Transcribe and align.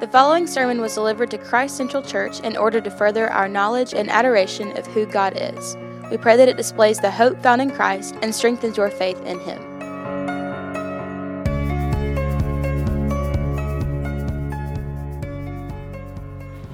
The 0.00 0.06
following 0.06 0.46
sermon 0.46 0.80
was 0.80 0.94
delivered 0.94 1.28
to 1.32 1.38
Christ 1.38 1.76
Central 1.76 2.04
Church 2.04 2.38
in 2.38 2.56
order 2.56 2.80
to 2.80 2.88
further 2.88 3.28
our 3.32 3.48
knowledge 3.48 3.94
and 3.94 4.08
adoration 4.08 4.78
of 4.78 4.86
who 4.86 5.06
God 5.06 5.32
is. 5.36 5.76
We 6.08 6.16
pray 6.16 6.36
that 6.36 6.48
it 6.48 6.56
displays 6.56 7.00
the 7.00 7.10
hope 7.10 7.42
found 7.42 7.60
in 7.60 7.72
Christ 7.72 8.14
and 8.22 8.32
strengthens 8.32 8.76
your 8.76 8.90
faith 8.90 9.20
in 9.26 9.40
Him. 9.40 9.58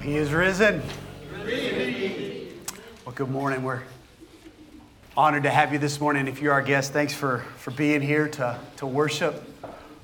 He 0.02 0.16
is 0.16 0.30
risen. 0.30 0.82
Well, 3.06 3.14
good 3.14 3.30
morning. 3.30 3.62
We're 3.62 3.84
honored 5.16 5.45
to 5.45 5.50
have 5.50 5.72
you 5.72 5.79
this 5.79 5.98
morning. 5.98 6.29
If 6.29 6.43
you're 6.43 6.52
our 6.52 6.61
guest, 6.61 6.93
thanks 6.93 7.14
for, 7.14 7.38
for 7.56 7.70
being 7.70 8.02
here 8.02 8.29
to, 8.29 8.61
to 8.77 8.86
worship 8.86 9.43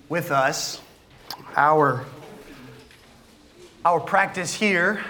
with 0.09 0.31
us. 0.31 0.81
Our, 1.55 2.07
our 3.83 3.99
practice 3.99 4.53
here 4.53 5.03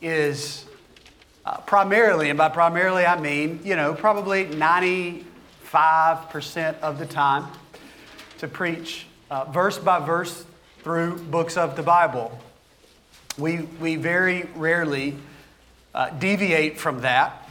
is 0.00 0.64
uh, 1.44 1.58
primarily, 1.58 2.30
and 2.30 2.38
by 2.38 2.48
primarily 2.48 3.04
I 3.04 3.20
mean, 3.20 3.60
you 3.62 3.76
know, 3.76 3.92
probably 3.92 4.46
95% 4.46 5.24
of 6.80 6.98
the 6.98 7.04
time 7.04 7.46
to 8.38 8.48
preach 8.48 9.06
uh, 9.30 9.44
verse 9.44 9.76
by 9.76 9.98
verse 9.98 10.46
through 10.82 11.18
books 11.18 11.58
of 11.58 11.76
the 11.76 11.82
Bible. 11.82 12.38
We, 13.36 13.58
we 13.80 13.96
very 13.96 14.48
rarely 14.56 15.16
uh, 15.94 16.08
deviate 16.10 16.78
from 16.78 17.02
that. 17.02 17.50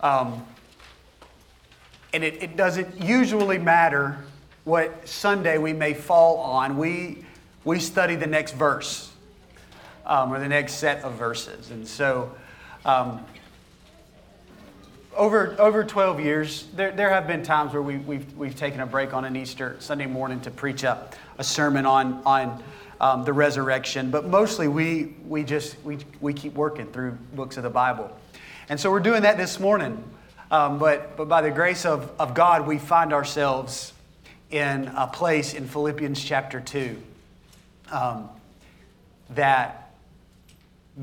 Um, 0.00 0.46
and 2.12 2.22
it, 2.22 2.40
it 2.40 2.56
doesn't 2.56 3.02
usually 3.02 3.58
matter 3.58 4.18
what 4.62 5.08
Sunday 5.08 5.58
we 5.58 5.72
may 5.72 5.92
fall 5.92 6.38
on. 6.38 6.76
We, 6.78 7.24
we 7.64 7.78
study 7.78 8.16
the 8.16 8.26
next 8.26 8.52
verse 8.52 9.10
um, 10.04 10.32
or 10.32 10.38
the 10.38 10.48
next 10.48 10.74
set 10.74 11.02
of 11.04 11.14
verses. 11.14 11.70
And 11.70 11.86
so, 11.86 12.34
um, 12.84 13.24
over, 15.16 15.54
over 15.58 15.84
12 15.84 16.20
years, 16.20 16.66
there, 16.74 16.90
there 16.90 17.10
have 17.10 17.26
been 17.26 17.42
times 17.42 17.72
where 17.72 17.82
we, 17.82 17.98
we've, 17.98 18.36
we've 18.36 18.56
taken 18.56 18.80
a 18.80 18.86
break 18.86 19.12
on 19.12 19.24
an 19.24 19.36
Easter 19.36 19.76
Sunday 19.78 20.06
morning 20.06 20.40
to 20.40 20.50
preach 20.50 20.84
a, 20.84 21.10
a 21.38 21.44
sermon 21.44 21.84
on, 21.84 22.22
on 22.24 22.64
um, 23.00 23.24
the 23.24 23.32
resurrection, 23.32 24.10
but 24.10 24.26
mostly 24.26 24.68
we, 24.68 25.14
we 25.28 25.44
just 25.44 25.76
we, 25.84 25.98
we 26.20 26.32
keep 26.32 26.54
working 26.54 26.86
through 26.86 27.12
books 27.34 27.58
of 27.58 27.62
the 27.62 27.70
Bible. 27.70 28.10
And 28.68 28.80
so 28.80 28.90
we're 28.90 29.00
doing 29.00 29.22
that 29.22 29.36
this 29.36 29.60
morning. 29.60 30.02
Um, 30.50 30.78
but, 30.78 31.16
but 31.16 31.28
by 31.28 31.42
the 31.42 31.50
grace 31.50 31.84
of, 31.84 32.10
of 32.18 32.34
God, 32.34 32.66
we 32.66 32.78
find 32.78 33.12
ourselves 33.12 33.92
in 34.50 34.90
a 34.96 35.06
place 35.06 35.54
in 35.54 35.66
Philippians 35.66 36.22
chapter 36.22 36.60
2 36.60 37.02
um, 37.92 38.28
that 39.30 39.94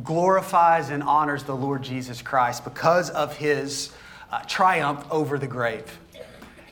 glorifies 0.04 0.90
and 0.90 1.02
honors 1.04 1.44
the 1.44 1.56
Lord 1.56 1.84
Jesus 1.84 2.22
Christ 2.22 2.64
because 2.64 3.10
of 3.10 3.36
his 3.38 3.92
uh, 4.32 4.42
triumph 4.42 5.06
over 5.10 5.38
the 5.38 5.48
grave. 5.48 6.00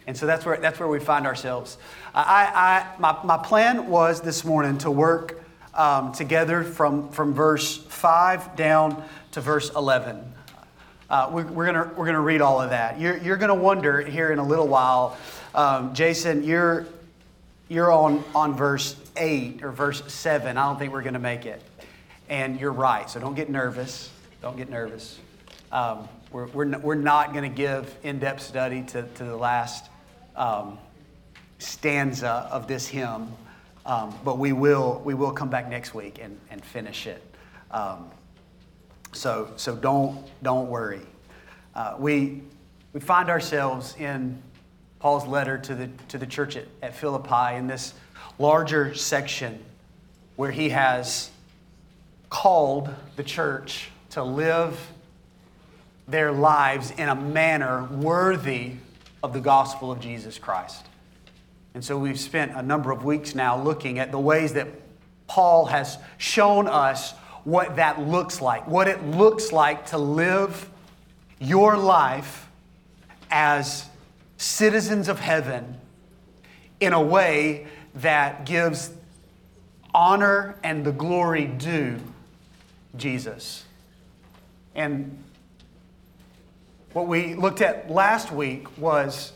And 0.05 0.15
so 0.15 0.25
that's 0.25 0.45
where, 0.45 0.57
that's 0.57 0.79
where 0.79 0.87
we 0.87 0.99
find 0.99 1.25
ourselves. 1.25 1.77
I, 2.13 2.85
I, 2.95 2.99
my, 2.99 3.17
my 3.23 3.37
plan 3.37 3.87
was 3.87 4.21
this 4.21 4.45
morning 4.45 4.77
to 4.79 4.91
work 4.91 5.43
um, 5.73 6.11
together 6.11 6.63
from, 6.63 7.09
from 7.09 7.33
verse 7.33 7.77
5 7.77 8.55
down 8.55 9.03
to 9.31 9.41
verse 9.41 9.69
11. 9.75 10.33
Uh, 11.09 11.29
we, 11.31 11.43
we're 11.43 11.71
going 11.71 11.95
we're 11.95 12.05
gonna 12.05 12.19
read 12.19 12.41
all 12.41 12.61
of 12.61 12.69
that. 12.71 12.99
You're, 12.99 13.17
you're 13.17 13.37
going 13.37 13.49
to 13.49 13.55
wonder 13.55 14.01
here 14.01 14.31
in 14.31 14.39
a 14.39 14.45
little 14.45 14.67
while, 14.67 15.17
um, 15.55 15.93
Jason, 15.93 16.43
you're, 16.43 16.85
you're 17.69 17.91
on, 17.91 18.23
on 18.33 18.55
verse 18.55 18.95
8 19.17 19.63
or 19.63 19.71
verse 19.71 20.03
7. 20.11 20.57
I 20.57 20.65
don't 20.65 20.79
think 20.79 20.93
we're 20.93 21.01
going 21.01 21.13
to 21.13 21.19
make 21.19 21.45
it. 21.45 21.61
And 22.29 22.59
you're 22.59 22.73
right, 22.73 23.09
so 23.09 23.19
don't 23.19 23.35
get 23.35 23.49
nervous. 23.49 24.09
Don't 24.41 24.57
get 24.57 24.69
nervous. 24.69 25.19
Um, 25.71 26.07
we're, 26.31 26.47
we're, 26.47 26.77
we're 26.79 26.95
not 26.95 27.33
going 27.33 27.49
to 27.49 27.55
give 27.55 27.93
in 28.03 28.19
depth 28.19 28.41
study 28.41 28.83
to, 28.83 29.03
to 29.03 29.23
the 29.23 29.35
last 29.35 29.89
um, 30.35 30.77
stanza 31.59 32.47
of 32.51 32.67
this 32.67 32.87
hymn, 32.87 33.31
um, 33.85 34.13
but 34.23 34.37
we 34.37 34.53
will, 34.53 35.01
we 35.03 35.13
will 35.13 35.31
come 35.31 35.49
back 35.49 35.69
next 35.69 35.93
week 35.93 36.19
and, 36.21 36.37
and 36.49 36.63
finish 36.63 37.07
it. 37.07 37.23
Um, 37.71 38.11
so, 39.13 39.51
so 39.55 39.75
don't, 39.75 40.25
don't 40.43 40.67
worry. 40.67 41.01
Uh, 41.73 41.95
we, 41.97 42.41
we 42.93 42.99
find 42.99 43.29
ourselves 43.29 43.95
in 43.97 44.41
Paul's 44.99 45.25
letter 45.27 45.57
to 45.57 45.75
the, 45.75 45.89
to 46.09 46.17
the 46.17 46.25
church 46.25 46.55
at, 46.55 46.65
at 46.81 46.95
Philippi 46.95 47.55
in 47.55 47.67
this 47.67 47.93
larger 48.39 48.93
section 48.93 49.63
where 50.35 50.51
he 50.51 50.69
has 50.69 51.29
called 52.29 52.93
the 53.15 53.23
church 53.23 53.89
to 54.11 54.23
live 54.23 54.79
their 56.07 56.31
lives 56.31 56.91
in 56.91 57.09
a 57.09 57.15
manner 57.15 57.83
worthy 57.85 58.73
of 59.23 59.33
the 59.33 59.39
gospel 59.39 59.91
of 59.91 59.99
Jesus 59.99 60.37
Christ. 60.37 60.85
And 61.73 61.83
so 61.83 61.97
we've 61.97 62.19
spent 62.19 62.53
a 62.53 62.61
number 62.61 62.91
of 62.91 63.03
weeks 63.03 63.35
now 63.35 63.61
looking 63.61 63.99
at 63.99 64.11
the 64.11 64.19
ways 64.19 64.53
that 64.53 64.67
Paul 65.27 65.65
has 65.65 65.97
shown 66.17 66.67
us 66.67 67.13
what 67.43 67.75
that 67.75 67.99
looks 67.99 68.41
like, 68.41 68.67
what 68.67 68.87
it 68.87 69.03
looks 69.03 69.51
like 69.51 69.87
to 69.87 69.97
live 69.97 70.69
your 71.39 71.77
life 71.77 72.49
as 73.29 73.85
citizens 74.37 75.07
of 75.07 75.19
heaven 75.19 75.77
in 76.79 76.93
a 76.93 77.01
way 77.01 77.67
that 78.01 78.45
gives 78.45 78.91
honor 79.93 80.55
and 80.63 80.85
the 80.85 80.91
glory 80.91 81.45
due 81.45 81.99
Jesus. 82.95 83.63
And 84.75 85.23
what 86.93 87.07
we 87.07 87.35
looked 87.35 87.61
at 87.61 87.89
last 87.89 88.31
week 88.31 88.77
was 88.77 89.33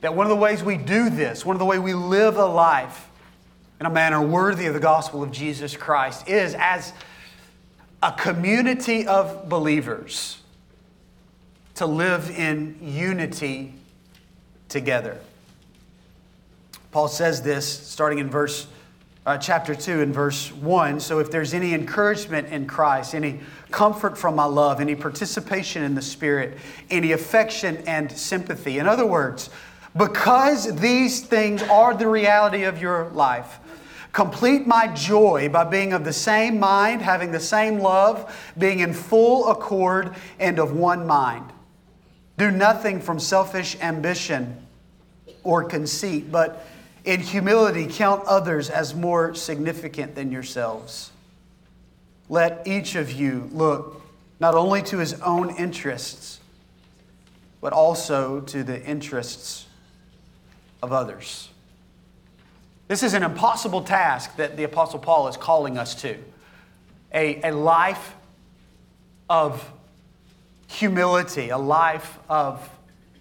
that 0.00 0.14
one 0.14 0.26
of 0.26 0.30
the 0.30 0.36
ways 0.36 0.62
we 0.62 0.76
do 0.76 1.10
this, 1.10 1.44
one 1.44 1.56
of 1.56 1.60
the 1.60 1.66
ways 1.66 1.80
we 1.80 1.94
live 1.94 2.36
a 2.36 2.46
life 2.46 3.08
in 3.80 3.86
a 3.86 3.90
manner 3.90 4.20
worthy 4.20 4.66
of 4.66 4.74
the 4.74 4.80
gospel 4.80 5.22
of 5.22 5.30
Jesus 5.30 5.76
Christ, 5.76 6.28
is 6.28 6.54
as 6.58 6.92
a 8.02 8.12
community 8.12 9.06
of 9.06 9.48
believers 9.48 10.38
to 11.74 11.86
live 11.86 12.30
in 12.30 12.78
unity 12.80 13.74
together. 14.68 15.20
Paul 16.90 17.08
says 17.08 17.42
this 17.42 17.66
starting 17.66 18.18
in 18.18 18.30
verse 18.30 18.66
uh, 19.26 19.36
chapter 19.36 19.74
2 19.74 20.02
and 20.02 20.14
verse 20.14 20.52
1. 20.52 21.00
So 21.00 21.18
if 21.18 21.32
there's 21.32 21.52
any 21.52 21.74
encouragement 21.74 22.48
in 22.48 22.66
Christ, 22.66 23.12
any 23.14 23.40
comfort 23.72 24.16
from 24.16 24.36
my 24.36 24.44
love, 24.44 24.80
any 24.80 24.94
participation 24.94 25.82
in 25.82 25.96
the 25.96 26.02
Spirit, 26.02 26.56
any 26.90 27.10
affection 27.10 27.78
and 27.88 28.10
sympathy. 28.10 28.78
In 28.78 28.86
other 28.86 29.04
words, 29.04 29.50
because 29.96 30.76
these 30.76 31.22
things 31.22 31.62
are 31.64 31.92
the 31.92 32.06
reality 32.06 32.62
of 32.62 32.80
your 32.80 33.08
life, 33.10 33.58
complete 34.12 34.64
my 34.66 34.86
joy 34.88 35.48
by 35.48 35.64
being 35.64 35.92
of 35.92 36.04
the 36.04 36.12
same 36.12 36.60
mind, 36.60 37.02
having 37.02 37.32
the 37.32 37.40
same 37.40 37.80
love, 37.80 38.52
being 38.56 38.78
in 38.78 38.92
full 38.92 39.50
accord 39.50 40.14
and 40.38 40.60
of 40.60 40.72
one 40.72 41.04
mind. 41.04 41.52
Do 42.38 42.52
nothing 42.52 43.00
from 43.00 43.18
selfish 43.18 43.76
ambition 43.80 44.64
or 45.42 45.64
conceit, 45.64 46.30
but 46.30 46.64
in 47.06 47.20
humility, 47.20 47.86
count 47.86 48.24
others 48.26 48.68
as 48.68 48.94
more 48.94 49.32
significant 49.32 50.16
than 50.16 50.32
yourselves. 50.32 51.12
Let 52.28 52.66
each 52.66 52.96
of 52.96 53.12
you 53.12 53.48
look 53.52 54.02
not 54.40 54.54
only 54.54 54.82
to 54.82 54.98
his 54.98 55.14
own 55.22 55.54
interests, 55.56 56.40
but 57.60 57.72
also 57.72 58.40
to 58.40 58.64
the 58.64 58.84
interests 58.84 59.66
of 60.82 60.92
others. 60.92 61.48
This 62.88 63.02
is 63.02 63.14
an 63.14 63.22
impossible 63.22 63.82
task 63.82 64.36
that 64.36 64.56
the 64.56 64.64
Apostle 64.64 64.98
Paul 64.98 65.28
is 65.28 65.36
calling 65.36 65.78
us 65.78 65.94
to 66.02 66.16
a, 67.14 67.40
a 67.48 67.52
life 67.52 68.14
of 69.30 69.72
humility, 70.66 71.50
a 71.50 71.58
life 71.58 72.18
of 72.28 72.68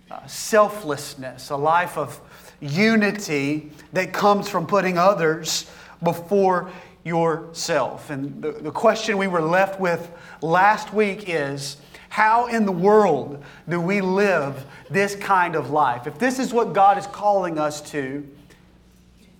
uh, 0.09 0.25
selflessness, 0.25 1.49
a 1.51 1.55
life 1.55 1.97
of 1.97 2.19
unity 2.65 3.71
that 3.93 4.13
comes 4.13 4.49
from 4.49 4.67
putting 4.67 4.97
others 4.97 5.69
before 6.03 6.71
yourself. 7.03 8.09
And 8.09 8.41
the, 8.41 8.51
the 8.51 8.71
question 8.71 9.17
we 9.17 9.27
were 9.27 9.41
left 9.41 9.79
with 9.79 10.11
last 10.41 10.93
week 10.93 11.25
is 11.27 11.77
how 12.09 12.47
in 12.47 12.65
the 12.65 12.71
world 12.71 13.43
do 13.67 13.79
we 13.79 14.01
live 14.01 14.65
this 14.89 15.15
kind 15.15 15.55
of 15.55 15.69
life? 15.69 16.07
If 16.07 16.17
this 16.17 16.39
is 16.39 16.53
what 16.53 16.73
God 16.73 16.97
is 16.97 17.07
calling 17.07 17.59
us 17.59 17.81
to 17.91 18.27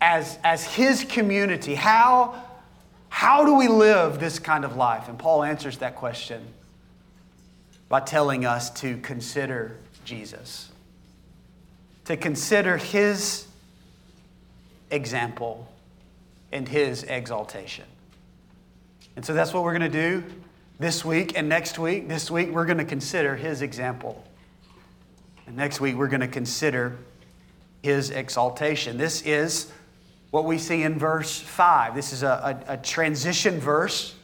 as, 0.02 0.38
as 0.44 0.64
His 0.64 1.04
community, 1.06 1.76
how, 1.76 2.44
how 3.10 3.46
do 3.46 3.56
we 3.56 3.68
live 3.68 4.20
this 4.20 4.40
kind 4.40 4.66
of 4.66 4.76
life? 4.76 5.08
And 5.08 5.18
Paul 5.18 5.44
answers 5.44 5.78
that 5.80 5.96
question 5.96 6.46
by 7.88 8.02
telling 8.02 8.46
us 8.46 8.70
to 8.82 8.98
consider 8.98 9.78
Jesus 10.04 10.70
to 12.06 12.16
consider 12.16 12.78
his 12.78 13.48
example 14.92 15.68
and 16.52 16.68
his 16.68 17.04
exaltation. 17.04 17.86
And 19.16 19.26
so 19.26 19.34
that's 19.34 19.54
what 19.54 19.64
we're 19.64 19.78
going 19.78 19.92
to 19.92 19.98
do 20.12 20.24
this 20.80 21.04
week 21.04 21.38
and 21.38 21.50
next 21.50 21.80
week. 21.80 22.08
This 22.08 22.30
week, 22.30 22.50
we're 22.50 22.66
going 22.66 22.78
to 22.78 22.86
consider 22.86 23.36
his 23.36 23.62
example. 23.62 24.24
And 25.48 25.56
next 25.56 25.80
week, 25.80 25.96
we're 25.96 26.08
going 26.08 26.22
to 26.22 26.28
consider 26.28 26.98
his 27.82 28.10
exaltation. 28.10 28.98
This 28.98 29.22
is 29.24 29.72
what 30.32 30.46
we 30.46 30.58
see 30.58 30.84
in 30.84 31.00
verse 31.00 31.40
5. 31.40 31.96
This 31.96 32.14
is 32.14 32.24
a, 32.24 32.64
a, 32.68 32.74
a 32.74 32.78
transition 32.78 33.60
verse 33.60 34.16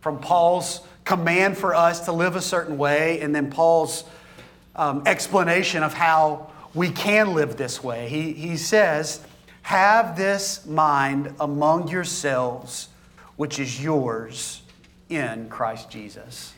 from 0.00 0.18
Paul's 0.18 0.80
command 1.04 1.58
for 1.58 1.74
us 1.74 2.04
to 2.06 2.12
live 2.12 2.36
a 2.36 2.40
certain 2.40 2.78
way 2.78 3.20
and 3.20 3.34
then 3.34 3.50
Paul's 3.50 4.04
um, 4.76 5.02
explanation 5.06 5.82
of 5.82 5.92
how 5.92 6.49
we 6.74 6.90
can 6.90 7.34
live 7.34 7.56
this 7.56 7.82
way. 7.82 8.08
He, 8.08 8.32
he 8.32 8.56
says, 8.56 9.20
Have 9.62 10.16
this 10.16 10.66
mind 10.66 11.34
among 11.40 11.88
yourselves, 11.88 12.88
which 13.36 13.58
is 13.58 13.82
yours 13.82 14.62
in 15.08 15.48
Christ 15.48 15.90
Jesus. 15.90 16.54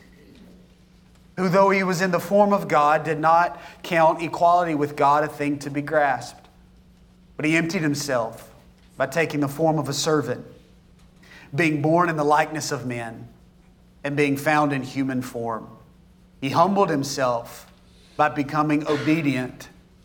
Who, 1.37 1.49
though 1.49 1.71
he 1.71 1.83
was 1.83 2.01
in 2.01 2.11
the 2.11 2.19
form 2.19 2.53
of 2.53 2.67
God, 2.67 3.03
did 3.03 3.19
not 3.19 3.59
count 3.81 4.21
equality 4.21 4.75
with 4.75 4.95
God 4.95 5.23
a 5.23 5.27
thing 5.27 5.57
to 5.59 5.71
be 5.71 5.81
grasped, 5.81 6.47
but 7.35 7.45
he 7.45 7.57
emptied 7.57 7.81
himself 7.81 8.51
by 8.97 9.07
taking 9.07 9.39
the 9.39 9.47
form 9.47 9.79
of 9.79 9.89
a 9.89 9.93
servant, 9.93 10.45
being 11.55 11.81
born 11.81 12.07
in 12.09 12.17
the 12.17 12.23
likeness 12.23 12.71
of 12.71 12.85
men, 12.85 13.27
and 14.03 14.15
being 14.15 14.37
found 14.37 14.71
in 14.73 14.83
human 14.83 15.23
form. 15.23 15.67
He 16.39 16.49
humbled 16.49 16.89
himself 16.89 17.71
by 18.15 18.29
becoming 18.29 18.85
obedient 18.85 19.69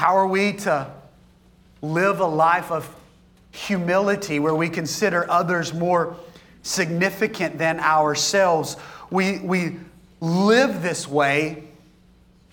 How 0.00 0.16
are 0.16 0.26
we 0.26 0.54
to 0.54 0.90
live 1.82 2.20
a 2.20 2.26
life 2.26 2.70
of 2.70 2.88
humility 3.50 4.38
where 4.38 4.54
we 4.54 4.70
consider 4.70 5.30
others 5.30 5.74
more 5.74 6.16
significant 6.62 7.58
than 7.58 7.78
ourselves? 7.80 8.78
We, 9.10 9.40
we 9.40 9.76
live 10.22 10.80
this 10.80 11.06
way 11.06 11.64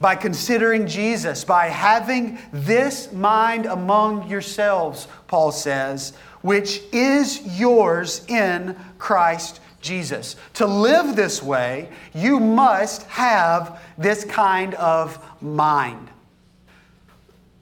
by 0.01 0.17
considering 0.17 0.87
Jesus, 0.87 1.45
by 1.45 1.67
having 1.67 2.37
this 2.51 3.13
mind 3.13 3.65
among 3.65 4.29
yourselves, 4.29 5.07
Paul 5.27 5.53
says, 5.53 6.11
which 6.41 6.81
is 6.91 7.57
yours 7.57 8.25
in 8.27 8.75
Christ 8.97 9.61
Jesus. 9.79 10.35
To 10.55 10.67
live 10.67 11.15
this 11.15 11.41
way, 11.41 11.87
you 12.13 12.41
must 12.41 13.03
have 13.03 13.79
this 13.97 14.25
kind 14.25 14.73
of 14.73 15.17
mind. 15.41 16.09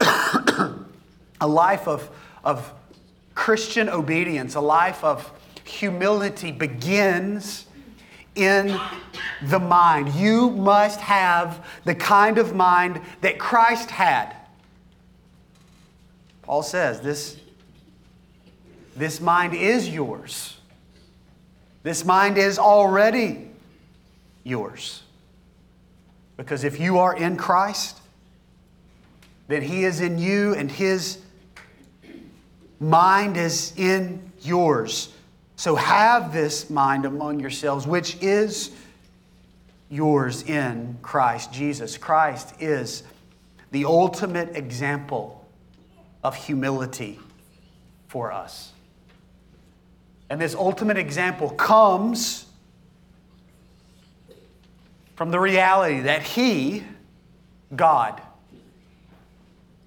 a 0.00 1.46
life 1.46 1.86
of, 1.86 2.08
of 2.44 2.72
Christian 3.34 3.88
obedience, 3.88 4.54
a 4.54 4.60
life 4.60 5.02
of 5.04 5.30
humility 5.64 6.52
begins 6.52 7.66
in 8.34 8.78
the 9.42 9.58
mind. 9.58 10.14
You 10.14 10.50
must 10.50 11.00
have 11.00 11.66
the 11.84 11.94
kind 11.94 12.38
of 12.38 12.54
mind 12.54 13.00
that 13.20 13.38
Christ 13.38 13.90
had. 13.90 14.34
Paul 16.42 16.62
says 16.62 17.00
this, 17.00 17.38
this 18.94 19.20
mind 19.20 19.54
is 19.54 19.88
yours. 19.88 20.56
This 21.82 22.04
mind 22.04 22.38
is 22.38 22.58
already 22.58 23.50
yours. 24.44 25.02
Because 26.36 26.64
if 26.64 26.78
you 26.78 26.98
are 26.98 27.16
in 27.16 27.36
Christ, 27.36 28.00
then 29.48 29.62
He 29.62 29.84
is 29.84 30.00
in 30.00 30.18
you 30.18 30.54
and 30.54 30.70
His 30.70 31.18
mind 32.80 33.36
is 33.36 33.72
in 33.76 34.32
yours. 34.40 35.12
So 35.56 35.74
have 35.76 36.32
this 36.32 36.68
mind 36.68 37.06
among 37.06 37.40
yourselves, 37.40 37.86
which 37.86 38.16
is 38.22 38.72
yours 39.88 40.42
in 40.42 40.98
Christ 41.02 41.52
Jesus. 41.52 41.96
Christ 41.96 42.60
is 42.60 43.02
the 43.70 43.84
ultimate 43.84 44.56
example 44.56 45.46
of 46.22 46.34
humility 46.34 47.18
for 48.08 48.32
us. 48.32 48.72
And 50.28 50.40
this 50.40 50.54
ultimate 50.54 50.98
example 50.98 51.50
comes 51.50 52.46
from 55.14 55.30
the 55.30 55.38
reality 55.38 56.00
that 56.00 56.22
He, 56.22 56.82
God, 57.74 58.20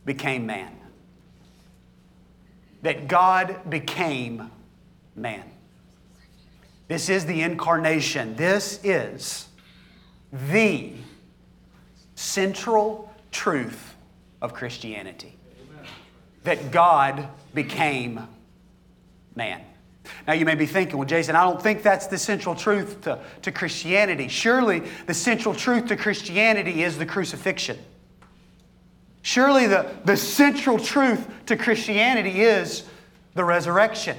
became 0.10 0.48
man. 0.48 0.76
That 2.82 3.08
God 3.08 3.70
became 3.70 4.50
man. 5.16 5.44
This 6.88 7.10
is 7.10 7.28
the 7.28 7.42
incarnation. 7.44 8.36
This 8.36 8.80
is 8.84 9.48
the 10.34 10.94
central 12.16 13.14
truth 13.32 13.96
of 14.42 14.56
Christianity 14.56 15.36
that 16.44 16.72
God 16.72 17.28
became 17.54 18.28
man. 19.36 19.62
Now, 20.26 20.34
you 20.34 20.44
may 20.44 20.56
be 20.56 20.66
thinking, 20.66 20.98
well, 20.98 21.08
Jason, 21.08 21.36
I 21.36 21.44
don't 21.44 21.62
think 21.62 21.84
that's 21.84 22.08
the 22.08 22.18
central 22.18 22.56
truth 22.56 23.02
to, 23.02 23.20
to 23.44 23.52
Christianity. 23.52 24.28
Surely, 24.28 24.82
the 25.06 25.14
central 25.14 25.54
truth 25.54 25.86
to 25.90 25.96
Christianity 25.96 26.82
is 26.82 26.98
the 26.98 27.06
crucifixion. 27.06 27.78
Surely, 29.30 29.68
the, 29.68 29.86
the 30.06 30.18
central 30.18 30.80
truth 30.80 31.24
to 31.46 31.56
Christianity 31.56 32.42
is 32.42 32.84
the 33.36 33.44
resurrection. 33.44 34.18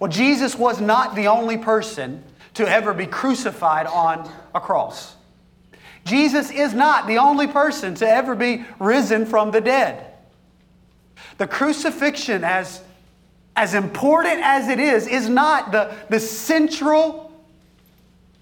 Well, 0.00 0.10
Jesus 0.10 0.56
was 0.56 0.80
not 0.80 1.14
the 1.14 1.28
only 1.28 1.58
person 1.58 2.24
to 2.54 2.68
ever 2.68 2.92
be 2.92 3.06
crucified 3.06 3.86
on 3.86 4.28
a 4.52 4.58
cross. 4.58 5.14
Jesus 6.04 6.50
is 6.50 6.74
not 6.74 7.06
the 7.06 7.18
only 7.18 7.46
person 7.46 7.94
to 7.94 8.08
ever 8.08 8.34
be 8.34 8.64
risen 8.80 9.26
from 9.26 9.52
the 9.52 9.60
dead. 9.60 10.04
The 11.38 11.46
crucifixion, 11.46 12.42
as, 12.42 12.82
as 13.54 13.74
important 13.74 14.40
as 14.42 14.66
it 14.66 14.80
is, 14.80 15.06
is 15.06 15.28
not 15.28 15.70
the, 15.70 15.94
the 16.08 16.18
central 16.18 17.32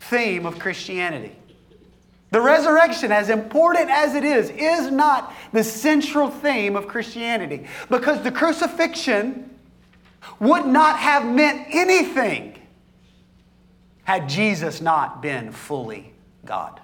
theme 0.00 0.46
of 0.46 0.58
Christianity. 0.58 1.36
The 2.32 2.40
resurrection, 2.40 3.12
as 3.12 3.28
important 3.28 3.90
as 3.90 4.14
it 4.14 4.24
is, 4.24 4.48
is 4.48 4.90
not 4.90 5.34
the 5.52 5.62
central 5.62 6.30
theme 6.30 6.76
of 6.76 6.88
Christianity 6.88 7.66
because 7.90 8.22
the 8.22 8.32
crucifixion 8.32 9.50
would 10.40 10.66
not 10.66 10.98
have 10.98 11.26
meant 11.26 11.66
anything 11.70 12.58
had 14.04 14.30
Jesus 14.30 14.80
not 14.80 15.20
been 15.20 15.52
fully 15.52 16.14
God. 16.46 16.80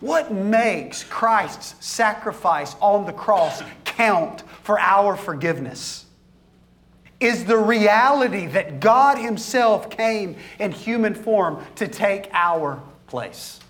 What 0.00 0.30
makes 0.30 1.02
Christ's 1.04 1.74
sacrifice 1.84 2.76
on 2.80 3.06
the 3.06 3.12
cross 3.14 3.62
count 3.86 4.42
for 4.62 4.78
our 4.78 5.16
forgiveness 5.16 6.04
is 7.18 7.46
the 7.46 7.56
reality 7.56 8.46
that 8.48 8.80
God 8.80 9.16
Himself 9.16 9.88
came 9.88 10.36
in 10.58 10.70
human 10.70 11.14
form 11.14 11.64
to 11.76 11.88
take 11.88 12.28
our 12.34 12.82
place. 13.06 13.60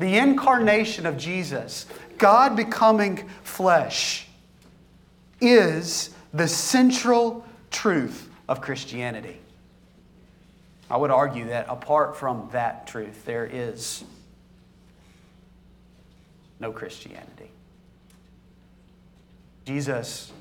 The 0.00 0.16
incarnation 0.16 1.04
of 1.04 1.18
Jesus, 1.18 1.84
God 2.16 2.56
becoming 2.56 3.28
flesh, 3.42 4.26
is 5.42 6.10
the 6.32 6.48
central 6.48 7.44
truth 7.70 8.28
of 8.48 8.62
Christianity. 8.62 9.38
I 10.90 10.96
would 10.96 11.10
argue 11.10 11.48
that 11.48 11.66
apart 11.68 12.16
from 12.16 12.48
that 12.52 12.86
truth, 12.86 13.26
there 13.26 13.44
is 13.44 14.02
no 16.58 16.72
Christianity. 16.72 17.50
Jesus 19.66 20.32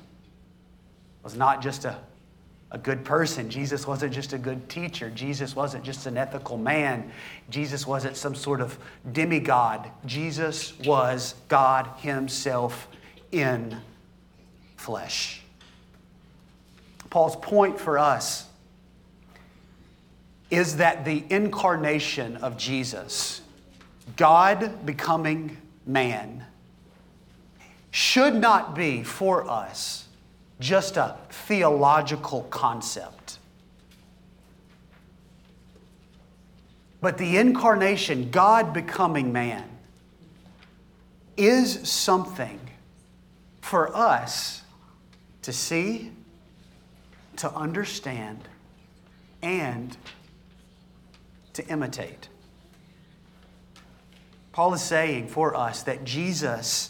was 1.22 1.36
not 1.36 1.62
just 1.62 1.84
a, 1.84 1.98
a 2.72 2.78
good 2.78 3.04
person. 3.04 3.50
Jesus 3.50 3.88
wasn't 3.88 4.14
just 4.14 4.34
a 4.34 4.38
good 4.38 4.70
teacher. 4.70 5.10
Jesus 5.10 5.56
wasn't 5.56 5.84
just 5.84 6.06
an 6.06 6.18
ethical 6.18 6.58
man. 6.58 7.12
Jesus 7.50 7.88
wasn't 7.88 8.16
some 8.16 8.36
sort 8.36 8.62
of 8.62 8.78
demigod. 9.12 9.90
Jesus 10.06 10.78
was 10.80 11.36
God 11.48 11.88
Himself 11.98 12.88
in 13.32 13.78
flesh. 14.78 15.42
Paul's 17.10 17.36
point 17.38 17.80
for 17.80 17.98
us 17.98 18.46
is 20.52 20.78
that 20.78 21.06
the 21.06 21.24
incarnation 21.30 22.38
of 22.38 22.58
Jesus, 22.58 23.42
God 24.16 24.86
becoming 24.86 25.58
man, 25.88 26.46
should 27.92 28.36
not 28.36 28.76
be 28.76 29.04
for 29.04 29.50
us 29.50 30.09
just 30.60 30.98
a 30.98 31.16
theological 31.30 32.44
concept. 32.44 33.40
But 37.02 37.18
the 37.18 37.38
incarnation, 37.38 38.30
God 38.30 38.74
becoming 38.74 39.32
man, 39.32 39.64
is 41.38 41.90
something 41.90 42.60
for 43.62 43.96
us 43.96 44.64
to 45.44 45.54
see, 45.54 46.12
to 47.38 47.50
understand, 47.54 48.40
and 49.42 49.96
to 51.54 51.66
imitate. 51.68 52.28
Paul 54.52 54.74
is 54.74 54.82
saying 54.82 55.30
for 55.30 55.56
us 55.56 55.84
that 55.84 56.04
Jesus 56.04 56.90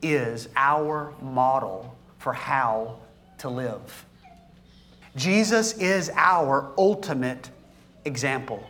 is 0.00 0.48
our 0.56 1.12
model 1.20 1.94
for 2.18 2.32
how 2.32 2.96
to 3.40 3.48
live. 3.48 4.06
Jesus 5.16 5.72
is 5.78 6.10
our 6.14 6.72
ultimate 6.78 7.50
example 8.04 8.62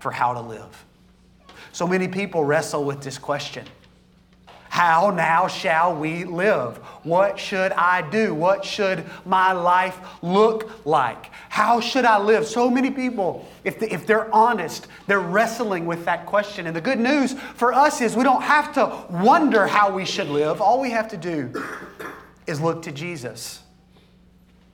for 0.00 0.10
how 0.10 0.32
to 0.34 0.40
live. 0.40 0.84
So 1.72 1.86
many 1.86 2.08
people 2.08 2.44
wrestle 2.44 2.84
with 2.84 3.02
this 3.02 3.18
question 3.18 3.66
How 4.68 5.10
now 5.10 5.46
shall 5.46 5.94
we 5.94 6.24
live? 6.24 6.78
What 7.02 7.38
should 7.38 7.72
I 7.72 8.08
do? 8.10 8.34
What 8.34 8.64
should 8.64 9.04
my 9.24 9.52
life 9.52 9.98
look 10.22 10.86
like? 10.86 11.30
How 11.50 11.80
should 11.80 12.04
I 12.04 12.18
live? 12.18 12.46
So 12.46 12.70
many 12.70 12.90
people, 12.90 13.46
if, 13.64 13.78
they, 13.78 13.90
if 13.90 14.06
they're 14.06 14.34
honest, 14.34 14.88
they're 15.06 15.20
wrestling 15.20 15.86
with 15.86 16.04
that 16.06 16.26
question. 16.26 16.66
And 16.66 16.74
the 16.74 16.80
good 16.80 16.98
news 16.98 17.34
for 17.54 17.72
us 17.72 18.00
is 18.00 18.16
we 18.16 18.24
don't 18.24 18.42
have 18.42 18.72
to 18.74 19.06
wonder 19.22 19.66
how 19.66 19.90
we 19.90 20.04
should 20.04 20.28
live. 20.28 20.60
All 20.60 20.80
we 20.80 20.90
have 20.90 21.08
to 21.08 21.16
do 21.16 21.52
is 22.46 22.60
look 22.60 22.82
to 22.82 22.92
Jesus. 22.92 23.62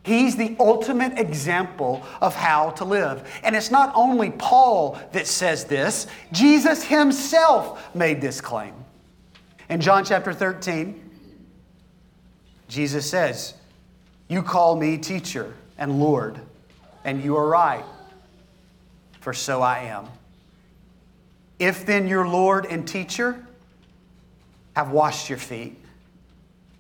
He's 0.04 0.35
the 0.37 0.56
ultimate 0.59 1.18
example 1.18 2.04
of 2.21 2.35
how 2.35 2.71
to 2.71 2.85
live. 2.85 3.28
And 3.44 3.54
it's 3.54 3.71
not 3.71 3.92
only 3.94 4.30
Paul 4.30 4.99
that 5.12 5.28
says 5.28 5.64
this, 5.64 6.09
Jesus 6.32 6.82
himself 6.82 7.94
made 7.94 8.21
this 8.21 8.40
claim. 8.40 8.75
In 9.68 9.80
John 9.80 10.04
chapter 10.04 10.32
13, 10.32 11.11
Jesus 12.68 13.09
says, 13.09 13.54
You 14.28 14.42
call 14.42 14.75
me 14.76 14.99
teacher 14.99 15.54
and 15.78 16.00
Lord, 16.00 16.40
and 17.04 17.23
you 17.23 17.37
are 17.37 17.47
right, 17.47 17.85
for 19.21 19.32
so 19.32 19.62
I 19.62 19.80
am. 19.80 20.09
If 21.61 21.87
then 21.87 22.09
your 22.09 22.26
Lord 22.26 22.66
and 22.66 22.88
teacher 22.88 23.47
have 24.75 24.90
washed 24.90 25.28
your 25.28 25.38
feet, 25.38 25.78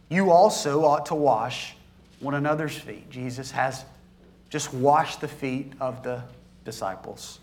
you 0.08 0.32
also 0.32 0.84
ought 0.84 1.06
to 1.06 1.14
wash 1.14 1.76
one 2.22 2.34
another's 2.34 2.76
feet. 2.76 3.10
Jesus 3.10 3.50
has 3.50 3.84
just 4.48 4.72
washed 4.72 5.20
the 5.20 5.28
feet 5.28 5.72
of 5.80 6.02
the 6.02 6.22
disciples. 6.64 7.40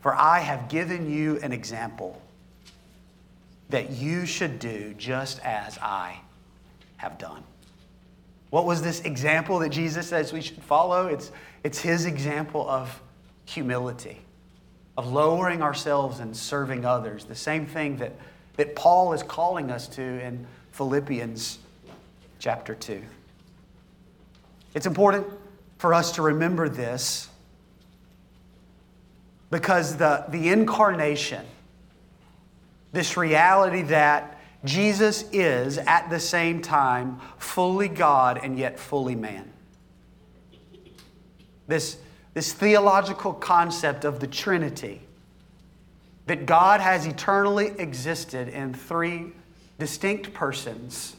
For 0.00 0.14
I 0.14 0.38
have 0.38 0.68
given 0.68 1.10
you 1.10 1.38
an 1.42 1.52
example 1.52 2.20
that 3.68 3.90
you 3.90 4.24
should 4.24 4.58
do 4.58 4.94
just 4.96 5.40
as 5.40 5.76
I 5.78 6.20
have 6.96 7.18
done. 7.18 7.42
What 8.50 8.64
was 8.64 8.80
this 8.80 9.00
example 9.02 9.58
that 9.58 9.68
Jesus 9.68 10.08
says 10.08 10.32
we 10.32 10.40
should 10.40 10.62
follow? 10.62 11.06
It's, 11.06 11.30
it's 11.62 11.78
his 11.80 12.06
example 12.06 12.68
of 12.68 13.02
humility, 13.44 14.18
of 14.96 15.12
lowering 15.12 15.62
ourselves 15.62 16.20
and 16.20 16.34
serving 16.34 16.84
others. 16.86 17.24
The 17.24 17.34
same 17.34 17.66
thing 17.66 17.98
that, 17.98 18.12
that 18.56 18.74
Paul 18.74 19.12
is 19.12 19.22
calling 19.22 19.70
us 19.70 19.86
to 19.88 20.02
in 20.02 20.46
Philippians 20.72 21.58
chapter 22.38 22.74
2. 22.74 23.02
It's 24.74 24.86
important 24.86 25.26
for 25.78 25.94
us 25.94 26.12
to 26.12 26.22
remember 26.22 26.68
this 26.68 27.28
because 29.50 29.96
the, 29.96 30.24
the 30.28 30.48
incarnation, 30.50 31.44
this 32.92 33.16
reality 33.16 33.82
that 33.82 34.40
Jesus 34.64 35.24
is 35.32 35.78
at 35.78 36.10
the 36.10 36.20
same 36.20 36.60
time 36.60 37.20
fully 37.38 37.88
God 37.88 38.40
and 38.42 38.58
yet 38.58 38.78
fully 38.78 39.14
man. 39.14 39.50
This, 41.66 41.98
this 42.34 42.52
theological 42.52 43.32
concept 43.32 44.04
of 44.04 44.20
the 44.20 44.26
Trinity, 44.26 45.02
that 46.26 46.44
God 46.44 46.80
has 46.80 47.06
eternally 47.06 47.68
existed 47.78 48.48
in 48.48 48.74
three 48.74 49.32
distinct 49.78 50.34
persons, 50.34 51.16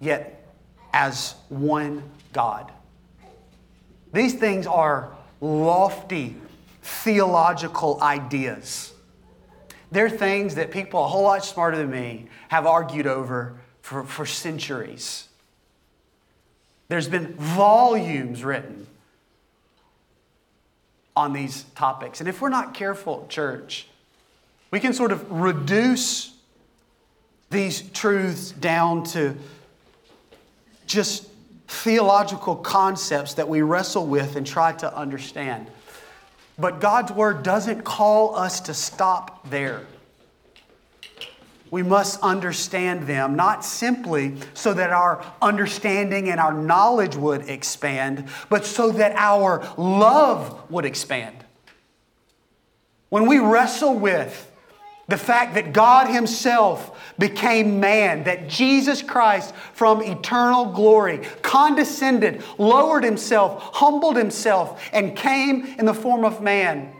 yet 0.00 0.54
as 0.92 1.34
one 1.48 2.02
God. 2.32 2.70
These 4.12 4.34
things 4.34 4.66
are 4.66 5.12
lofty 5.40 6.36
theological 6.82 8.00
ideas. 8.02 8.92
They're 9.92 10.10
things 10.10 10.54
that 10.54 10.70
people 10.70 11.04
a 11.04 11.08
whole 11.08 11.24
lot 11.24 11.44
smarter 11.44 11.76
than 11.76 11.90
me 11.90 12.26
have 12.48 12.66
argued 12.66 13.06
over 13.06 13.58
for, 13.82 14.04
for 14.04 14.26
centuries. 14.26 15.28
There's 16.88 17.08
been 17.08 17.34
volumes 17.34 18.44
written 18.44 18.86
on 21.16 21.32
these 21.32 21.64
topics. 21.74 22.20
And 22.20 22.28
if 22.28 22.40
we're 22.40 22.48
not 22.48 22.74
careful, 22.74 23.26
church, 23.28 23.86
we 24.70 24.80
can 24.80 24.92
sort 24.92 25.12
of 25.12 25.30
reduce 25.30 26.32
these 27.50 27.82
truths 27.90 28.52
down 28.52 29.04
to 29.04 29.36
just 30.86 31.29
theological 31.70 32.56
concepts 32.56 33.34
that 33.34 33.48
we 33.48 33.62
wrestle 33.62 34.04
with 34.04 34.34
and 34.34 34.44
try 34.44 34.72
to 34.72 34.94
understand. 34.94 35.68
But 36.58 36.80
God's 36.80 37.12
Word 37.12 37.44
doesn't 37.44 37.84
call 37.84 38.34
us 38.34 38.60
to 38.62 38.74
stop 38.74 39.48
there. 39.48 39.86
We 41.70 41.84
must 41.84 42.18
understand 42.22 43.06
them, 43.06 43.36
not 43.36 43.64
simply 43.64 44.34
so 44.52 44.74
that 44.74 44.90
our 44.90 45.24
understanding 45.40 46.28
and 46.28 46.40
our 46.40 46.52
knowledge 46.52 47.14
would 47.14 47.48
expand, 47.48 48.28
but 48.48 48.66
so 48.66 48.90
that 48.90 49.12
our 49.14 49.72
love 49.78 50.68
would 50.72 50.84
expand. 50.84 51.36
When 53.10 53.26
we 53.26 53.38
wrestle 53.38 53.94
with 53.94 54.49
the 55.10 55.18
fact 55.18 55.54
that 55.54 55.72
God 55.72 56.08
Himself 56.08 57.12
became 57.18 57.80
man, 57.80 58.24
that 58.24 58.48
Jesus 58.48 59.02
Christ 59.02 59.54
from 59.74 60.02
eternal 60.02 60.66
glory 60.66 61.18
condescended, 61.42 62.42
lowered 62.58 63.04
Himself, 63.04 63.62
humbled 63.74 64.16
Himself, 64.16 64.88
and 64.92 65.16
came 65.16 65.66
in 65.78 65.84
the 65.84 65.94
form 65.94 66.24
of 66.24 66.40
man 66.40 66.92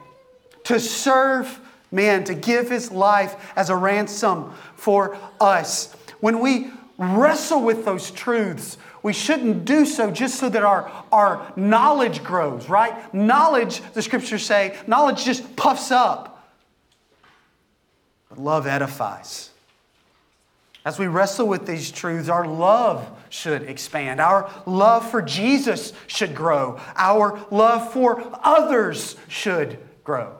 to 0.65 0.79
serve 0.79 1.61
men, 1.93 2.25
to 2.25 2.35
give 2.35 2.69
His 2.69 2.91
life 2.91 3.53
as 3.57 3.71
a 3.71 3.77
ransom 3.77 4.53
for 4.75 5.17
us. 5.41 5.95
When 6.21 6.41
we 6.41 6.71
wrestle 6.99 7.63
with 7.63 7.85
those 7.85 8.11
truths, 8.11 8.77
we 9.03 9.13
shouldn't 9.13 9.65
do 9.65 9.87
so 9.87 10.11
just 10.11 10.39
so 10.39 10.49
that 10.51 10.63
our, 10.63 10.91
our 11.11 11.51
knowledge 11.57 12.23
grows, 12.23 12.69
right? 12.69 13.15
Knowledge, 13.15 13.81
the 13.95 14.03
scriptures 14.03 14.45
say, 14.45 14.77
knowledge 14.87 15.25
just 15.25 15.57
puffs 15.57 15.91
up. 15.91 16.30
But 18.31 18.39
love 18.39 18.67
edifies. 18.67 19.51
As 20.85 20.99
we 20.99 21.09
wrestle 21.09 21.47
with 21.47 21.67
these 21.67 21.91
truths, 21.91 22.31
our 22.31 22.47
love 22.47 23.07
should 23.29 23.63
expand. 23.63 24.19
Our 24.19 24.51
love 24.65 25.11
for 25.11 25.21
Jesus 25.21 25.93
should 26.07 26.35
grow. 26.35 26.81
Our 26.97 27.45
love 27.51 27.93
for 27.93 28.31
others 28.43 29.17
should 29.29 29.79
grow. 30.05 30.37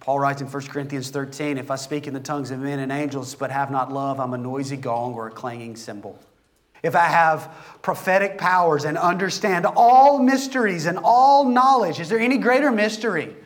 Paul 0.00 0.18
writes 0.18 0.42
in 0.42 0.48
1 0.48 0.62
Corinthians 0.64 1.10
13 1.10 1.56
If 1.56 1.70
I 1.70 1.76
speak 1.76 2.06
in 2.06 2.12
the 2.12 2.20
tongues 2.20 2.50
of 2.50 2.58
men 2.58 2.80
and 2.80 2.92
angels 2.92 3.34
but 3.34 3.50
have 3.50 3.70
not 3.70 3.90
love, 3.90 4.20
I'm 4.20 4.34
a 4.34 4.38
noisy 4.38 4.76
gong 4.76 5.14
or 5.14 5.28
a 5.28 5.30
clanging 5.30 5.76
cymbal. 5.76 6.18
If 6.82 6.96
I 6.96 7.06
have 7.06 7.54
prophetic 7.80 8.36
powers 8.36 8.84
and 8.84 8.98
understand 8.98 9.64
all 9.64 10.18
mysteries 10.18 10.86
and 10.86 10.98
all 11.02 11.44
knowledge, 11.44 12.00
is 12.00 12.08
there 12.08 12.18
any 12.18 12.36
greater 12.36 12.72
mystery? 12.72 13.36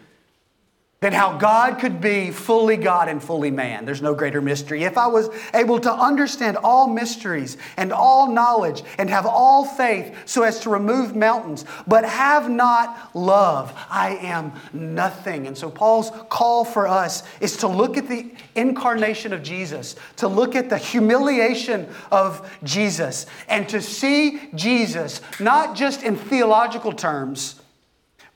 Than 1.06 1.12
how 1.12 1.36
God 1.38 1.78
could 1.78 2.00
be 2.00 2.32
fully 2.32 2.76
God 2.76 3.08
and 3.08 3.22
fully 3.22 3.52
man. 3.52 3.84
There's 3.84 4.02
no 4.02 4.12
greater 4.12 4.42
mystery. 4.42 4.82
If 4.82 4.98
I 4.98 5.06
was 5.06 5.30
able 5.54 5.78
to 5.78 5.92
understand 5.92 6.56
all 6.56 6.88
mysteries 6.88 7.58
and 7.76 7.92
all 7.92 8.26
knowledge 8.32 8.82
and 8.98 9.08
have 9.08 9.24
all 9.24 9.64
faith 9.64 10.12
so 10.24 10.42
as 10.42 10.58
to 10.62 10.68
remove 10.68 11.14
mountains, 11.14 11.64
but 11.86 12.04
have 12.04 12.50
not 12.50 13.14
love, 13.14 13.72
I 13.88 14.16
am 14.16 14.52
nothing. 14.72 15.46
And 15.46 15.56
so 15.56 15.70
Paul's 15.70 16.10
call 16.28 16.64
for 16.64 16.88
us 16.88 17.22
is 17.38 17.56
to 17.58 17.68
look 17.68 17.96
at 17.96 18.08
the 18.08 18.32
incarnation 18.56 19.32
of 19.32 19.44
Jesus, 19.44 19.94
to 20.16 20.26
look 20.26 20.56
at 20.56 20.68
the 20.68 20.76
humiliation 20.76 21.86
of 22.10 22.50
Jesus, 22.64 23.26
and 23.48 23.68
to 23.68 23.80
see 23.80 24.48
Jesus 24.56 25.20
not 25.38 25.76
just 25.76 26.02
in 26.02 26.16
theological 26.16 26.92
terms 26.92 27.60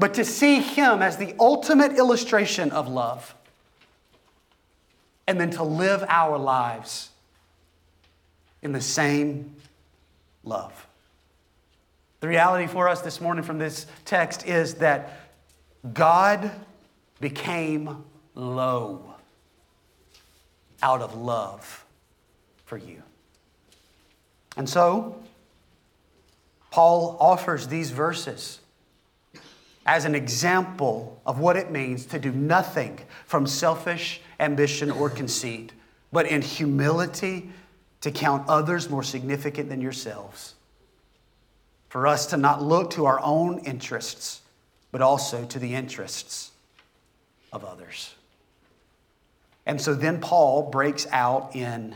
but 0.00 0.14
to 0.14 0.24
see 0.24 0.60
Him 0.60 1.02
as 1.02 1.18
the 1.18 1.34
ultimate 1.38 1.92
illustration 1.92 2.70
of 2.70 2.88
love, 2.88 3.34
and 5.26 5.38
then 5.38 5.50
to 5.50 5.62
live 5.62 6.02
our 6.08 6.38
lives 6.38 7.10
in 8.62 8.72
the 8.72 8.80
same 8.80 9.54
love. 10.42 10.86
The 12.20 12.28
reality 12.28 12.66
for 12.66 12.88
us 12.88 13.02
this 13.02 13.20
morning 13.20 13.44
from 13.44 13.58
this 13.58 13.84
text 14.06 14.46
is 14.46 14.76
that 14.76 15.20
God 15.92 16.50
became 17.20 18.02
low 18.34 19.14
out 20.82 21.02
of 21.02 21.14
love 21.14 21.84
for 22.64 22.78
you. 22.78 23.02
And 24.56 24.66
so, 24.66 25.22
Paul 26.70 27.18
offers 27.20 27.68
these 27.68 27.90
verses 27.90 28.59
as 29.86 30.04
an 30.04 30.14
example 30.14 31.20
of 31.26 31.38
what 31.38 31.56
it 31.56 31.70
means 31.70 32.06
to 32.06 32.18
do 32.18 32.30
nothing 32.32 32.98
from 33.26 33.46
selfish 33.46 34.20
ambition 34.38 34.90
or 34.90 35.08
conceit, 35.08 35.72
but 36.12 36.26
in 36.26 36.42
humility 36.42 37.50
to 38.00 38.10
count 38.10 38.48
others 38.48 38.90
more 38.90 39.02
significant 39.02 39.68
than 39.68 39.80
yourselves. 39.80 40.54
For 41.88 42.06
us 42.06 42.26
to 42.26 42.36
not 42.36 42.62
look 42.62 42.90
to 42.92 43.06
our 43.06 43.20
own 43.20 43.58
interests, 43.60 44.42
but 44.92 45.02
also 45.02 45.44
to 45.46 45.58
the 45.58 45.74
interests 45.74 46.50
of 47.52 47.64
others. 47.64 48.14
And 49.66 49.80
so 49.80 49.94
then 49.94 50.20
Paul 50.20 50.70
breaks 50.70 51.06
out 51.10 51.54
in 51.54 51.94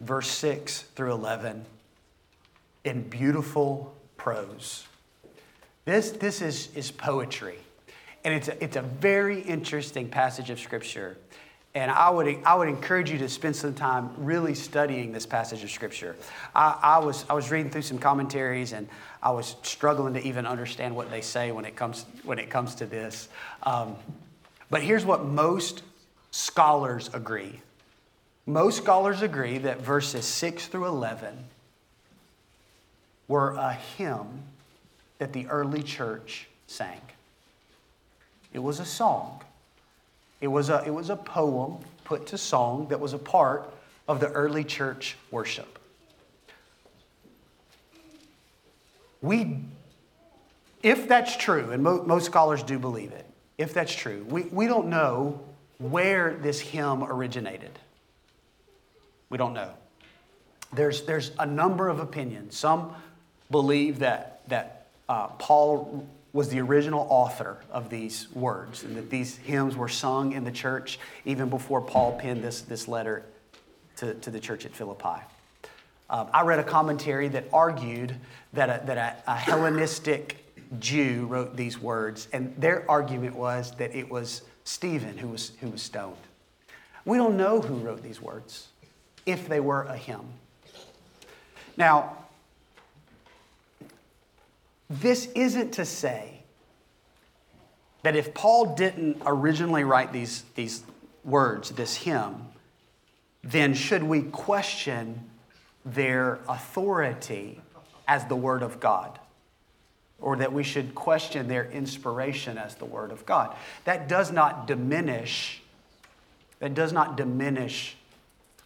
verse 0.00 0.30
6 0.30 0.82
through 0.94 1.12
11 1.12 1.64
in 2.84 3.02
beautiful 3.02 3.94
prose. 4.16 4.86
This, 5.84 6.10
this 6.10 6.42
is, 6.42 6.68
is 6.74 6.90
poetry. 6.90 7.58
And 8.24 8.34
it's 8.34 8.48
a, 8.48 8.62
it's 8.62 8.76
a 8.76 8.82
very 8.82 9.40
interesting 9.40 10.08
passage 10.08 10.50
of 10.50 10.60
Scripture. 10.60 11.16
And 11.74 11.90
I 11.90 12.10
would, 12.10 12.38
I 12.44 12.54
would 12.54 12.68
encourage 12.68 13.10
you 13.10 13.18
to 13.18 13.28
spend 13.28 13.54
some 13.54 13.74
time 13.74 14.10
really 14.16 14.54
studying 14.54 15.12
this 15.12 15.24
passage 15.24 15.62
of 15.62 15.70
Scripture. 15.70 16.16
I, 16.54 16.78
I, 16.82 16.98
was, 16.98 17.24
I 17.30 17.34
was 17.34 17.50
reading 17.50 17.70
through 17.70 17.82
some 17.82 17.98
commentaries 17.98 18.72
and 18.72 18.88
I 19.22 19.30
was 19.30 19.56
struggling 19.62 20.14
to 20.14 20.26
even 20.26 20.46
understand 20.46 20.94
what 20.94 21.10
they 21.10 21.20
say 21.20 21.52
when 21.52 21.64
it 21.64 21.76
comes, 21.76 22.06
when 22.24 22.38
it 22.38 22.50
comes 22.50 22.74
to 22.76 22.86
this. 22.86 23.28
Um, 23.62 23.96
but 24.68 24.82
here's 24.82 25.04
what 25.04 25.24
most 25.24 25.82
scholars 26.30 27.10
agree 27.12 27.60
most 28.46 28.78
scholars 28.78 29.22
agree 29.22 29.58
that 29.58 29.80
verses 29.80 30.24
6 30.24 30.66
through 30.66 30.86
11 30.86 31.36
were 33.28 33.52
a 33.52 33.74
hymn 33.74 34.42
that 35.20 35.34
the 35.34 35.46
early 35.48 35.82
church 35.82 36.48
sang. 36.66 37.00
It 38.54 38.58
was 38.58 38.80
a 38.80 38.86
song. 38.86 39.42
It 40.40 40.48
was 40.48 40.70
a, 40.70 40.82
it 40.86 40.90
was 40.90 41.10
a 41.10 41.16
poem 41.16 41.76
put 42.04 42.26
to 42.28 42.38
song 42.38 42.88
that 42.88 42.98
was 42.98 43.12
a 43.12 43.18
part 43.18 43.72
of 44.08 44.18
the 44.18 44.28
early 44.30 44.64
church 44.64 45.16
worship. 45.30 45.78
We, 49.20 49.58
if 50.82 51.06
that's 51.06 51.36
true, 51.36 51.70
and 51.70 51.82
mo- 51.82 52.02
most 52.02 52.24
scholars 52.24 52.62
do 52.62 52.78
believe 52.78 53.12
it, 53.12 53.26
if 53.58 53.74
that's 53.74 53.94
true, 53.94 54.24
we, 54.26 54.44
we 54.44 54.66
don't 54.66 54.88
know 54.88 55.38
where 55.78 56.32
this 56.32 56.60
hymn 56.60 57.04
originated. 57.04 57.78
We 59.28 59.36
don't 59.36 59.52
know. 59.52 59.70
There's, 60.72 61.02
there's 61.02 61.32
a 61.38 61.44
number 61.44 61.90
of 61.90 62.00
opinions. 62.00 62.56
Some 62.56 62.94
believe 63.50 63.98
that, 63.98 64.40
that 64.48 64.79
uh, 65.10 65.26
Paul 65.26 66.06
was 66.32 66.50
the 66.50 66.60
original 66.60 67.04
author 67.10 67.58
of 67.72 67.90
these 67.90 68.30
words 68.32 68.84
and 68.84 68.96
that 68.96 69.10
these 69.10 69.36
hymns 69.38 69.76
were 69.76 69.88
sung 69.88 70.32
in 70.32 70.44
the 70.44 70.52
church 70.52 71.00
even 71.24 71.50
before 71.50 71.80
Paul 71.80 72.16
penned 72.16 72.44
this, 72.44 72.62
this 72.62 72.86
letter 72.86 73.24
to, 73.96 74.14
to 74.14 74.30
the 74.30 74.38
church 74.38 74.64
at 74.64 74.72
Philippi. 74.72 75.20
Um, 76.08 76.28
I 76.32 76.42
read 76.42 76.60
a 76.60 76.64
commentary 76.64 77.26
that 77.28 77.46
argued 77.52 78.14
that 78.52 78.68
a, 78.68 78.86
that 78.86 78.96
a, 79.26 79.32
a 79.32 79.36
Hellenistic 79.36 80.36
Jew 80.78 81.26
wrote 81.26 81.56
these 81.56 81.80
words, 81.80 82.28
and 82.32 82.54
their 82.56 82.88
argument 82.88 83.34
was 83.34 83.72
that 83.72 83.92
it 83.92 84.08
was 84.08 84.42
Stephen 84.62 85.18
who 85.18 85.28
was, 85.28 85.52
who 85.60 85.70
was 85.70 85.82
stoned. 85.82 86.16
We 87.04 87.16
don't 87.16 87.36
know 87.36 87.60
who 87.60 87.74
wrote 87.74 88.02
these 88.02 88.22
words, 88.22 88.68
if 89.26 89.48
they 89.48 89.58
were 89.58 89.82
a 89.82 89.96
hymn. 89.96 90.26
Now, 91.76 92.16
this 94.90 95.26
isn't 95.36 95.74
to 95.74 95.84
say 95.84 96.42
that 98.02 98.16
if 98.16 98.34
Paul 98.34 98.74
didn't 98.74 99.22
originally 99.24 99.84
write 99.84 100.12
these, 100.12 100.42
these 100.56 100.82
words, 101.24 101.70
this 101.70 101.94
hymn, 101.96 102.48
then 103.44 103.72
should 103.72 104.02
we 104.02 104.22
question 104.22 105.30
their 105.84 106.40
authority 106.48 107.60
as 108.08 108.26
the 108.26 108.36
Word 108.36 108.62
of 108.62 108.80
God? 108.80 109.18
Or 110.18 110.36
that 110.36 110.52
we 110.52 110.64
should 110.64 110.94
question 110.94 111.48
their 111.48 111.70
inspiration 111.70 112.58
as 112.58 112.74
the 112.74 112.84
Word 112.84 113.12
of 113.12 113.24
God. 113.24 113.54
That 113.84 114.08
does 114.08 114.32
not 114.32 114.66
diminish, 114.66 115.62
that 116.58 116.74
does 116.74 116.92
not 116.92 117.16
diminish 117.16 117.96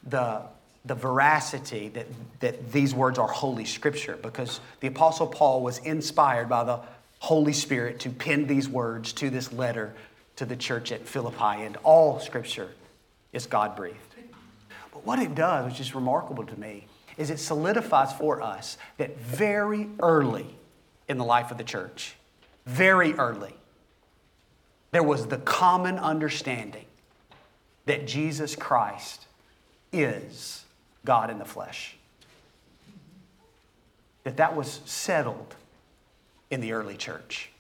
the 0.03 0.43
the 0.85 0.95
veracity 0.95 1.89
that, 1.89 2.07
that 2.41 2.73
these 2.73 2.95
words 2.95 3.19
are 3.19 3.29
Holy 3.29 3.65
Scripture 3.65 4.19
because 4.21 4.61
the 4.81 4.87
Apostle 4.89 5.27
Paul 5.27 5.63
was 5.63 5.79
inspired 5.79 6.49
by 6.49 6.65
the 6.65 6.81
Holy 7.21 7.55
Spirit 7.55 8.01
to 8.01 8.11
pen 8.11 8.47
these 8.47 8.69
words 8.69 9.13
to 9.15 9.31
this 9.31 9.53
letter 9.53 9.95
to 10.37 10.45
the 10.45 10.57
church 10.57 10.93
at 10.93 11.07
Philippi, 11.07 11.63
and 11.63 11.77
all 11.79 12.21
Scripture 12.21 12.71
is 13.33 13.47
God 13.47 13.77
breathed. 13.77 13.97
But 14.93 15.07
what 15.07 15.19
it 15.19 15.35
does, 15.35 15.71
which 15.71 15.81
is 15.81 15.95
remarkable 15.95 16.45
to 16.45 16.61
me, 16.61 16.87
is 17.17 17.31
it 17.31 17.39
solidifies 17.39 18.13
for 18.13 18.43
us 18.43 18.77
that 18.99 19.19
very 19.19 19.89
early 20.01 20.47
in 21.09 21.19
the 21.19 21.25
life 21.25 21.51
of 21.51 21.59
the 21.59 21.65
church, 21.65 22.17
very 22.67 23.13
early, 23.15 23.55
there 24.91 25.03
was 25.03 25.27
the 25.29 25.39
common 25.39 25.99
understanding 25.99 26.85
that 27.87 28.07
Jesus 28.07 28.57
Christ 28.57 29.27
is 29.93 30.64
God 31.05 31.31
in 31.31 31.39
the 31.39 31.45
flesh. 31.45 31.97
That 34.25 34.37
that 34.39 34.57
was 34.57 34.81
settled 34.85 35.55
in 36.51 36.61
the 36.61 36.73
early 36.73 36.97
church. 36.97 37.51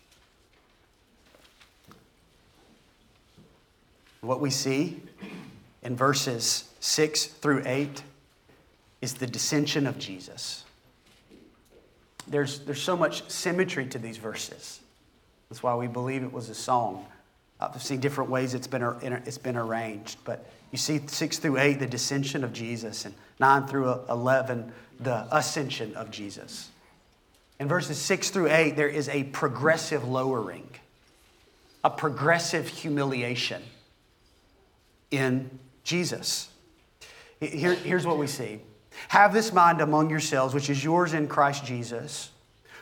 What 4.20 4.40
we 4.40 4.50
see 4.50 5.02
in 5.82 5.96
verses 5.96 6.64
6 6.80 7.26
through 7.26 7.62
8 7.66 8.02
is 9.02 9.14
the 9.14 9.26
descension 9.26 9.86
of 9.86 9.98
Jesus. 9.98 10.64
There's, 12.26 12.60
there's 12.60 12.80
so 12.80 12.96
much 12.96 13.28
symmetry 13.30 13.84
to 13.86 13.98
these 13.98 14.16
verses. 14.16 14.80
That's 15.50 15.62
why 15.62 15.74
we 15.74 15.86
believe 15.86 16.22
it 16.22 16.32
was 16.32 16.48
a 16.48 16.54
song. 16.54 17.04
I've 17.60 17.82
seen 17.82 18.00
different 18.00 18.30
ways 18.30 18.54
it's 18.54 18.66
been, 18.66 18.82
it's 19.02 19.38
been 19.38 19.56
arranged, 19.56 20.18
but 20.24 20.46
you 20.74 20.78
see 20.78 21.00
6 21.06 21.38
through 21.38 21.58
8, 21.58 21.74
the 21.74 21.86
descension 21.86 22.42
of 22.42 22.52
Jesus, 22.52 23.04
and 23.04 23.14
9 23.38 23.68
through 23.68 24.00
11, 24.10 24.72
the 24.98 25.24
ascension 25.30 25.94
of 25.94 26.10
Jesus. 26.10 26.68
In 27.60 27.68
verses 27.68 27.96
6 27.96 28.30
through 28.30 28.50
8, 28.50 28.74
there 28.74 28.88
is 28.88 29.08
a 29.08 29.22
progressive 29.22 30.02
lowering, 30.02 30.68
a 31.84 31.90
progressive 31.90 32.66
humiliation 32.66 33.62
in 35.12 35.48
Jesus. 35.84 36.48
Here, 37.38 37.74
here's 37.74 38.04
what 38.04 38.18
we 38.18 38.26
see 38.26 38.60
Have 39.10 39.32
this 39.32 39.52
mind 39.52 39.80
among 39.80 40.10
yourselves, 40.10 40.54
which 40.54 40.68
is 40.68 40.82
yours 40.82 41.14
in 41.14 41.28
Christ 41.28 41.64
Jesus, 41.64 42.30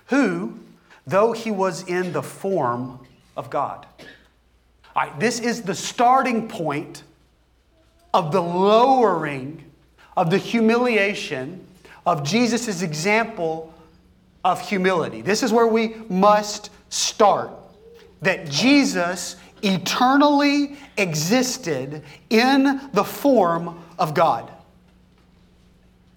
who, 0.06 0.58
though 1.06 1.32
he 1.32 1.50
was 1.50 1.86
in 1.86 2.14
the 2.14 2.22
form 2.22 3.00
of 3.36 3.50
God. 3.50 3.86
All 4.96 5.02
right, 5.04 5.20
this 5.20 5.40
is 5.40 5.60
the 5.60 5.74
starting 5.74 6.48
point 6.48 7.02
of 8.14 8.32
the 8.32 8.42
lowering, 8.42 9.64
of 10.16 10.30
the 10.30 10.38
humiliation 10.38 11.66
of 12.04 12.24
Jesus' 12.24 12.82
example 12.82 13.72
of 14.44 14.60
humility. 14.60 15.22
This 15.22 15.42
is 15.42 15.52
where 15.52 15.66
we 15.66 15.94
must 16.08 16.70
start. 16.90 17.50
That 18.22 18.48
Jesus 18.48 19.36
eternally 19.62 20.76
existed 20.96 22.02
in 22.30 22.80
the 22.92 23.04
form 23.04 23.78
of 23.98 24.14
God. 24.14 24.50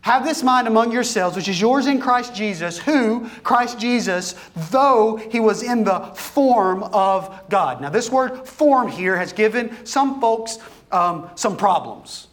Have 0.02 0.24
this 0.24 0.44
mind 0.44 0.68
among 0.68 0.92
yourselves, 0.92 1.36
which 1.36 1.48
is 1.48 1.60
yours 1.60 1.88
in 1.88 2.00
Christ 2.00 2.36
Jesus, 2.36 2.78
who, 2.78 3.28
Christ 3.42 3.80
Jesus, 3.80 4.36
though 4.70 5.16
he 5.16 5.40
was 5.40 5.64
in 5.64 5.84
the 5.84 6.00
form 6.16 6.84
of 6.84 7.50
God. 7.50 7.82
Now, 7.82 7.90
this 7.90 8.12
word 8.12 8.48
form 8.48 8.88
here 8.88 9.18
has 9.18 9.34
given 9.34 9.76
some 9.84 10.22
folks 10.22 10.60
um, 10.92 11.30
some 11.36 11.58
problems. 11.58 12.28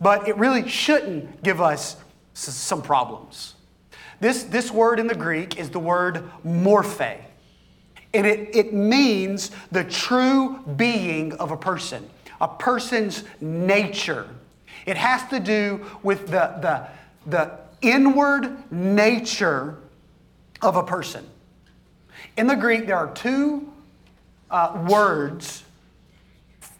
But 0.00 0.28
it 0.28 0.36
really 0.36 0.68
shouldn't 0.68 1.42
give 1.42 1.60
us 1.60 1.96
s- 2.34 2.54
some 2.54 2.82
problems. 2.82 3.54
This, 4.20 4.44
this 4.44 4.70
word 4.70 4.98
in 4.98 5.06
the 5.06 5.14
Greek 5.14 5.58
is 5.58 5.70
the 5.70 5.78
word 5.78 6.24
morphe. 6.44 7.20
And 8.14 8.26
it, 8.26 8.54
it 8.54 8.72
means 8.72 9.50
the 9.72 9.84
true 9.84 10.58
being 10.76 11.32
of 11.34 11.50
a 11.50 11.56
person, 11.56 12.08
a 12.40 12.48
person's 12.48 13.24
nature. 13.40 14.28
It 14.86 14.96
has 14.96 15.28
to 15.30 15.40
do 15.40 15.84
with 16.02 16.28
the, 16.28 16.56
the, 16.62 16.88
the 17.26 17.58
inward 17.82 18.70
nature 18.72 19.76
of 20.62 20.76
a 20.76 20.82
person. 20.82 21.26
In 22.36 22.46
the 22.46 22.56
Greek, 22.56 22.86
there 22.86 22.96
are 22.96 23.12
two 23.12 23.70
uh, 24.50 24.86
words 24.88 25.64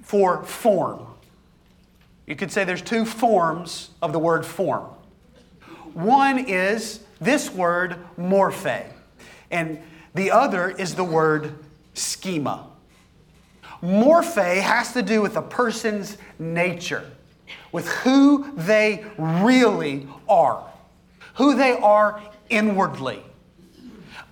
for 0.07 0.45
form. 0.45 1.05
You 2.29 2.37
could 2.37 2.53
say 2.53 2.63
there's 2.63 2.81
two 2.81 3.05
forms 3.05 3.91
of 4.01 4.13
the 4.13 4.21
word 4.21 4.47
form. 4.47 4.85
One 5.95 6.39
is 6.39 7.01
this 7.21 7.51
word 7.51 7.97
morphe, 8.17 8.87
and 9.51 9.83
the 10.15 10.31
other 10.31 10.71
is 10.71 10.95
the 10.95 11.03
word 11.03 11.55
schema. 11.95 12.69
Morphe 13.83 14.61
has 14.61 14.93
to 14.93 15.03
do 15.03 15.21
with 15.21 15.37
a 15.37 15.43
person's 15.43 16.19
nature, 16.39 17.11
with 17.73 17.89
who 17.89 18.53
they 18.55 19.05
really 19.19 20.07
are, 20.29 20.65
who 21.35 21.57
they 21.57 21.73
are 21.73 22.23
inwardly. 22.49 23.25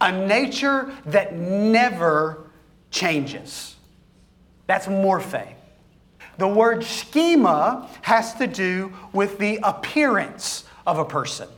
A 0.01 0.13
nature 0.13 0.93
that 1.07 1.35
never 1.35 2.47
changes. 2.93 3.75
That's 4.69 4.87
morphe. 4.87 5.54
The 6.39 6.49
word 6.49 6.85
schema 6.85 7.89
has 8.03 8.35
to 8.35 8.47
do 8.47 8.93
with 9.13 9.39
the 9.39 9.61
appearance 9.63 10.65
of 10.87 10.99
a 10.99 11.05
person. 11.05 11.49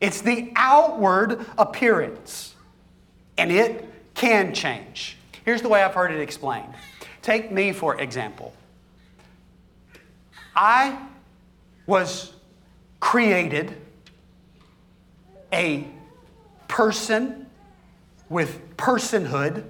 It's 0.00 0.20
the 0.20 0.52
outward 0.56 1.44
appearance, 1.58 2.54
and 3.38 3.52
it 3.52 3.84
can 4.14 4.54
change. 4.54 5.16
Here's 5.44 5.62
the 5.62 5.68
way 5.68 5.82
I've 5.82 5.94
heard 5.94 6.10
it 6.10 6.20
explained. 6.20 6.72
Take 7.22 7.52
me, 7.52 7.72
for 7.72 8.00
example. 8.00 8.54
I 10.56 10.98
was 11.86 12.32
created 12.98 13.76
a 15.52 15.86
person 16.68 17.46
with 18.28 18.76
personhood, 18.76 19.64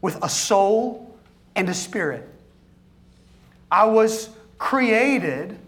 with 0.00 0.22
a 0.22 0.28
soul 0.28 1.16
and 1.56 1.68
a 1.68 1.74
spirit. 1.74 2.28
I 3.70 3.84
was 3.84 4.30
created 4.58 5.58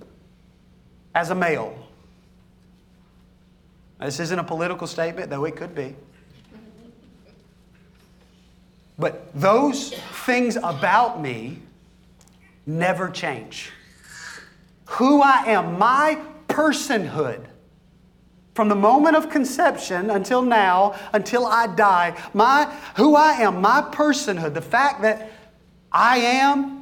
as 1.15 1.31
a 1.31 1.35
male. 1.35 1.77
This 4.01 4.21
isn't 4.21 4.39
a 4.39 4.45
political 4.45 4.87
statement, 4.87 5.31
though 5.31 5.45
it 5.45 5.57
could 5.57 5.75
be. 5.75 5.97
But 8.99 9.31
those 9.35 9.93
things 10.25 10.57
about 10.57 11.21
me 11.21 11.59
never 12.67 13.09
change. 13.09 13.71
Who 14.87 15.23
I 15.23 15.45
am, 15.47 15.79
my 15.79 16.19
personhood, 16.49 17.45
from 18.55 18.69
the 18.71 18.75
moment 18.75 19.17
of 19.17 19.29
conception 19.29 20.09
until 20.11 20.41
now, 20.41 20.95
until 21.13 21.45
I 21.45 21.67
die, 21.67 22.17
my 22.33 22.65
who 22.97 23.15
I 23.15 23.33
am, 23.33 23.61
my 23.61 23.83
personhood, 23.83 24.55
the 24.55 24.63
fact 24.63 25.03
that 25.03 25.31
I 25.93 26.19
am 26.19 26.76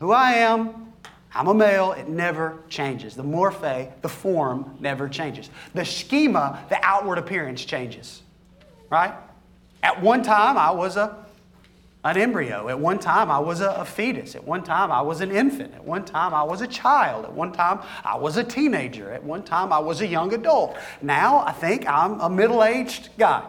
who 0.00 0.12
I 0.12 0.32
am, 0.32 0.92
I'm 1.32 1.46
a 1.46 1.54
male, 1.54 1.92
it 1.92 2.08
never 2.08 2.58
changes. 2.68 3.14
The 3.14 3.22
morphe, 3.22 3.92
the 4.02 4.08
form, 4.08 4.76
never 4.80 5.08
changes. 5.08 5.48
The 5.74 5.84
schema, 5.84 6.64
the 6.68 6.78
outward 6.82 7.18
appearance 7.18 7.64
changes. 7.64 8.22
Right? 8.88 9.14
At 9.82 10.02
one 10.02 10.22
time, 10.22 10.58
I 10.58 10.72
was 10.72 10.96
a, 10.96 11.24
an 12.02 12.16
embryo. 12.16 12.68
At 12.68 12.80
one 12.80 12.98
time, 12.98 13.30
I 13.30 13.38
was 13.38 13.60
a, 13.60 13.70
a 13.70 13.84
fetus. 13.84 14.34
At 14.34 14.42
one 14.42 14.64
time, 14.64 14.90
I 14.90 15.02
was 15.02 15.20
an 15.20 15.30
infant. 15.30 15.74
At 15.74 15.84
one 15.84 16.04
time, 16.04 16.34
I 16.34 16.42
was 16.42 16.62
a 16.62 16.66
child. 16.66 17.26
At 17.26 17.32
one 17.32 17.52
time, 17.52 17.80
I 18.02 18.16
was 18.16 18.36
a 18.36 18.42
teenager. 18.42 19.12
At 19.12 19.22
one 19.22 19.44
time, 19.44 19.72
I 19.72 19.78
was 19.78 20.00
a 20.00 20.06
young 20.06 20.34
adult. 20.34 20.76
Now, 21.00 21.40
I 21.46 21.52
think 21.52 21.86
I'm 21.86 22.20
a 22.20 22.28
middle 22.28 22.64
aged 22.64 23.10
guy. 23.16 23.44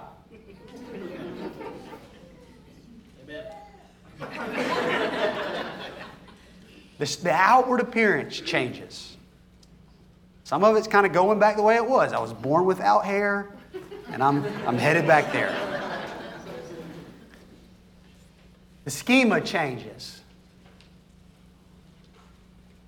The, 7.02 7.18
the 7.24 7.32
outward 7.32 7.80
appearance 7.80 8.40
changes. 8.40 9.18
Some 10.44 10.64
of 10.64 10.76
it's 10.76 10.88
kind 10.88 11.04
of 11.04 11.12
going 11.12 11.40
back 11.40 11.56
the 11.56 11.64
way 11.64 11.76
it 11.76 11.84
was. 11.84 12.14
I 12.14 12.20
was 12.20 12.32
born 12.32 12.66
without 12.66 13.06
hair, 13.06 13.50
and 14.12 14.22
I'm, 14.22 14.46
I'm 14.68 14.78
headed 14.78 15.08
back 15.08 15.34
there. 15.34 15.52
The 18.84 18.92
schema 18.92 19.42
changes. 19.42 20.22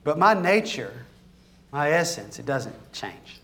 But 0.03 0.19
my 0.19 0.35
nature, 0.35 0.93
my 1.71 1.89
essence, 1.89 2.37
it 2.37 2.45
doesn't 2.45 2.93
change. 2.93 3.39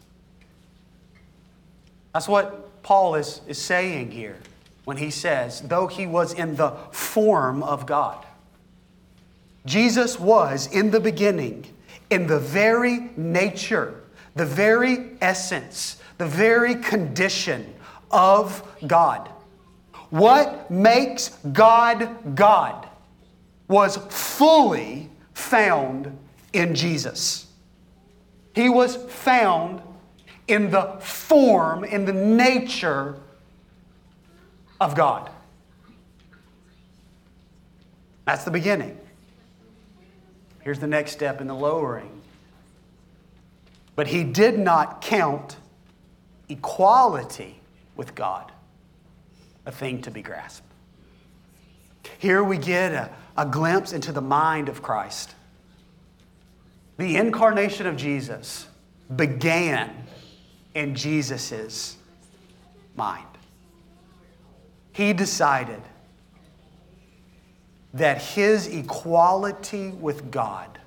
That's 2.14 2.28
what 2.28 2.84
Paul 2.84 3.16
is, 3.16 3.42
is 3.48 3.58
saying 3.58 4.12
here 4.12 4.38
when 4.86 4.98
he 4.98 5.10
says, 5.10 5.62
though 5.62 5.88
he 5.88 6.06
was 6.06 6.32
in 6.32 6.58
the 6.58 6.74
form 6.92 7.64
of 7.64 7.88
God. 7.88 8.24
Jesus 9.70 10.20
was 10.20 10.66
in 10.74 10.90
the 10.90 11.00
beginning, 11.00 11.64
in 12.10 12.26
the 12.26 12.40
very 12.40 13.12
nature, 13.16 14.02
the 14.36 14.46
very 14.46 15.12
essence, 15.22 16.02
the 16.18 16.26
very 16.26 16.74
condition 16.74 17.76
of 18.10 18.64
God. 18.88 19.30
What 20.10 20.72
makes 20.72 21.30
God 21.54 22.36
God 22.36 22.90
was 23.68 23.98
fully 24.10 25.08
found 25.36 26.18
in 26.52 26.74
Jesus. 26.74 27.46
He 28.56 28.70
was 28.70 28.96
found 28.96 29.84
in 30.48 30.72
the 30.72 30.98
form, 31.00 31.84
in 31.84 32.06
the 32.06 32.14
nature 32.14 33.18
of 34.82 34.96
God. 34.96 35.30
That's 38.26 38.44
the 38.46 38.52
beginning. 38.52 38.98
Here's 40.70 40.78
the 40.78 40.86
next 40.86 41.14
step 41.14 41.42
in 41.42 41.48
the 41.48 41.56
lowering. 41.56 42.22
But 43.96 44.06
he 44.06 44.24
did 44.24 44.60
not 44.60 45.02
count 45.02 45.58
equality 46.48 47.60
with 47.96 48.14
God 48.14 48.52
a 49.66 49.72
thing 49.72 50.04
to 50.04 50.12
be 50.12 50.22
grasped. 50.22 50.72
Here 52.20 52.44
we 52.44 52.60
get 52.60 52.94
a, 52.94 53.10
a 53.36 53.48
glimpse 53.48 53.94
into 53.94 54.12
the 54.12 54.22
mind 54.22 54.70
of 54.70 54.84
Christ. 54.84 55.34
The 57.00 57.16
incarnation 57.16 57.88
of 57.88 57.98
Jesus 57.98 58.68
began 59.16 59.90
in 60.76 60.94
Jesus' 60.94 61.98
mind. 62.96 63.26
He 64.92 65.14
decided 65.14 65.82
that 67.94 68.22
his 68.22 68.68
equality 68.68 69.90
with 69.90 70.32
God 70.32 70.80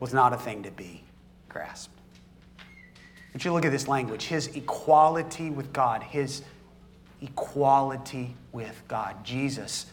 was 0.00 0.12
not 0.12 0.32
a 0.32 0.36
thing 0.36 0.62
to 0.62 0.70
be 0.70 1.02
grasped. 1.48 1.94
But 3.32 3.44
you 3.44 3.52
look 3.52 3.64
at 3.64 3.72
this 3.72 3.88
language 3.88 4.24
his 4.24 4.48
equality 4.48 5.50
with 5.50 5.72
God, 5.72 6.02
his 6.02 6.42
equality 7.20 8.34
with 8.52 8.82
God. 8.88 9.24
Jesus, 9.24 9.86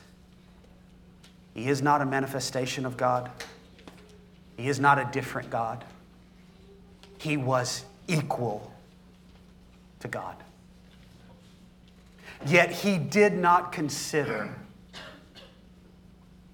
he 1.53 1.67
is 1.67 1.81
not 1.81 2.01
a 2.01 2.05
manifestation 2.05 2.85
of 2.85 2.97
God, 2.97 3.29
he 4.57 4.67
is 4.67 4.79
not 4.79 4.97
a 4.97 5.09
different 5.11 5.49
God. 5.49 5.83
He 7.17 7.37
was 7.37 7.85
equal 8.07 8.71
to 9.99 10.07
God. 10.07 10.35
Yet 12.45 12.71
he 12.71 12.97
did 12.97 13.33
not 13.33 13.71
consider 13.71 14.55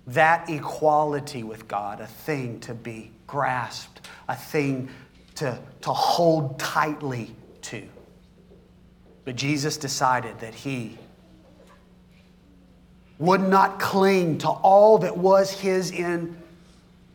that 0.08 0.50
equality 0.50 1.44
with 1.44 1.68
God 1.68 2.00
a 2.00 2.08
thing 2.08 2.60
to 2.62 2.74
be 2.74 3.12
grasped, 3.28 4.08
a 4.28 4.36
thing 4.36 4.90
to, 5.36 5.60
to 5.82 5.90
hold 5.90 6.60
tightly 6.60 7.36
to. 7.64 7.88
But 9.26 9.36
Jesus 9.36 9.78
decided 9.78 10.40
that 10.40 10.54
he 10.54 10.98
would 13.20 13.42
not 13.42 13.80
cling 13.80 14.40
to 14.40 14.50
all 14.50 14.98
that 15.00 15.16
was 15.16 15.52
his 15.52 15.92
in 15.92 16.42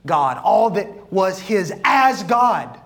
God, 0.05 0.39
all 0.39 0.71
that 0.71 1.13
was 1.13 1.41
his 1.41 1.73
as 1.85 2.23
God. 2.23 2.81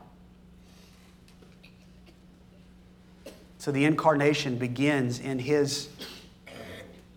So 3.60 3.70
the 3.70 3.84
incarnation 3.84 4.56
begins 4.56 5.20
in 5.20 5.38
his 5.38 5.90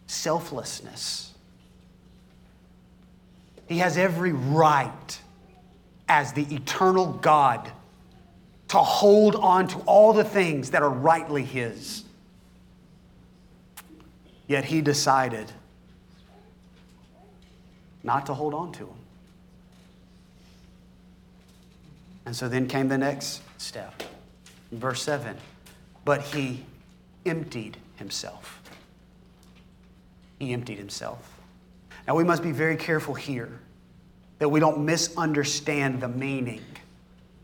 selflessness. 0.08 1.32
He 3.70 3.78
has 3.78 3.98
every 3.98 4.34
right 4.34 5.22
as 6.10 6.34
the 6.34 6.44
eternal 6.54 7.14
God 7.14 7.72
to 8.68 8.78
hold 8.78 9.36
on 9.38 9.70
to 9.70 9.78
all 9.86 10.12
the 10.12 10.26
things 10.26 10.72
that 10.72 10.84
are 10.84 10.90
rightly 10.90 11.44
his. 11.44 12.04
Yet 14.46 14.66
he 14.66 14.82
decided 14.82 15.50
not 18.04 18.26
to 18.26 18.34
hold 18.34 18.54
on 18.54 18.74
to 18.74 18.80
them. 18.80 19.00
And 22.26 22.36
so 22.36 22.50
then 22.50 22.68
came 22.68 22.90
the 22.90 22.98
next 22.98 23.42
step. 23.58 24.04
Verse 24.74 25.02
7 25.04 25.38
But 26.06 26.22
he 26.22 26.66
emptied 27.26 27.78
himself. 27.96 28.62
He 30.40 30.54
emptied 30.54 30.78
himself. 30.78 31.40
Now 32.08 32.16
we 32.16 32.24
must 32.24 32.44
be 32.44 32.52
very 32.52 32.76
careful 32.76 33.14
here 33.14 33.60
that 34.40 34.50
we 34.50 34.60
don't 34.60 34.84
misunderstand 34.84 36.02
the 36.02 36.10
meaning 36.10 36.62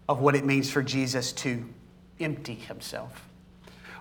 of 0.10 0.20
what 0.20 0.36
it 0.36 0.44
means 0.44 0.70
for 0.70 0.82
Jesus 0.82 1.32
to 1.34 1.64
empty 2.20 2.56
himself. 2.56 3.26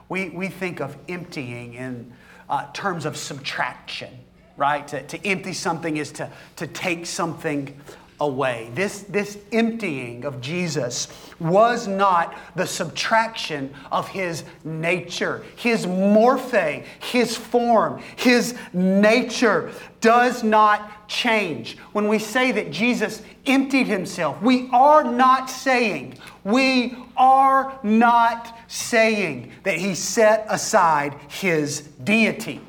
We, 0.09 0.31
we 0.31 0.49
think 0.49 0.81
of 0.81 0.97
emptying 1.09 1.75
in 1.75 2.13
uh, 2.49 2.67
terms 2.73 3.05
of 3.05 3.17
subtraction, 3.17 4.19
right? 4.57 4.89
To, 4.89 5.03
to 5.03 5.27
empty 5.27 5.53
something 5.53 5.99
is 5.99 6.11
to, 6.13 6.31
to 6.57 6.67
take 6.67 7.07
something 7.07 7.79
away. 8.21 8.71
This, 8.75 9.03
this 9.03 9.39
emptying 9.53 10.25
of 10.25 10.41
Jesus 10.41 11.09
was 11.39 11.87
not 11.87 12.37
the 12.57 12.67
subtraction 12.67 13.73
of 13.93 14.09
his 14.09 14.45
nature. 14.65 15.45
His 15.57 15.87
morphe, 15.87 16.85
his 17.01 17.37
form, 17.37 18.03
his 18.17 18.55
nature 18.73 19.71
does 20.01 20.43
not 20.43 21.09
change. 21.09 21.79
When 21.93 22.09
we 22.09 22.19
say 22.19 22.53
that 22.53 22.71
Jesus 22.71 23.23
emptied 23.47 23.87
himself, 23.87 24.41
we 24.43 24.69
are 24.73 25.05
not 25.05 25.49
saying, 25.49 26.19
we 26.45 26.97
are 27.17 27.79
not 27.83 28.59
saying 28.69 29.53
that 29.63 29.79
he 29.79 29.95
set 29.95 30.47
aside 30.49 31.15
his 31.29 31.83
deity. 32.05 32.61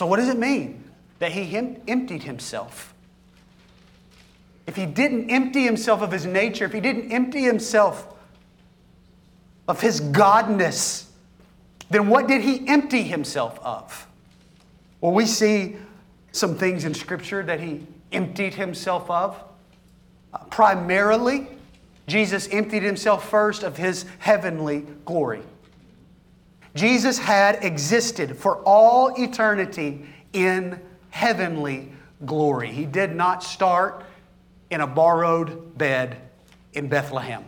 So, 0.00 0.06
what 0.06 0.16
does 0.16 0.30
it 0.30 0.38
mean 0.38 0.82
that 1.18 1.30
he 1.30 1.54
emptied 1.54 2.22
himself? 2.22 2.94
If 4.66 4.74
he 4.74 4.86
didn't 4.86 5.28
empty 5.28 5.62
himself 5.62 6.00
of 6.00 6.10
his 6.10 6.24
nature, 6.24 6.64
if 6.64 6.72
he 6.72 6.80
didn't 6.80 7.12
empty 7.12 7.42
himself 7.42 8.06
of 9.68 9.82
his 9.82 10.00
godness, 10.00 11.04
then 11.90 12.08
what 12.08 12.28
did 12.28 12.40
he 12.40 12.66
empty 12.66 13.02
himself 13.02 13.58
of? 13.62 14.06
Well, 15.02 15.12
we 15.12 15.26
see 15.26 15.76
some 16.32 16.54
things 16.54 16.86
in 16.86 16.94
Scripture 16.94 17.42
that 17.42 17.60
he 17.60 17.86
emptied 18.10 18.54
himself 18.54 19.10
of. 19.10 19.36
Uh, 20.32 20.38
primarily, 20.44 21.46
Jesus 22.06 22.48
emptied 22.50 22.84
himself 22.84 23.28
first 23.28 23.62
of 23.62 23.76
his 23.76 24.06
heavenly 24.18 24.86
glory. 25.04 25.42
Jesus 26.74 27.18
had 27.18 27.64
existed 27.64 28.36
for 28.36 28.56
all 28.58 29.12
eternity 29.20 30.06
in 30.32 30.80
heavenly 31.10 31.92
glory. 32.24 32.70
He 32.70 32.86
did 32.86 33.14
not 33.14 33.42
start 33.42 34.04
in 34.70 34.80
a 34.80 34.86
borrowed 34.86 35.76
bed 35.76 36.16
in 36.72 36.88
Bethlehem. 36.88 37.44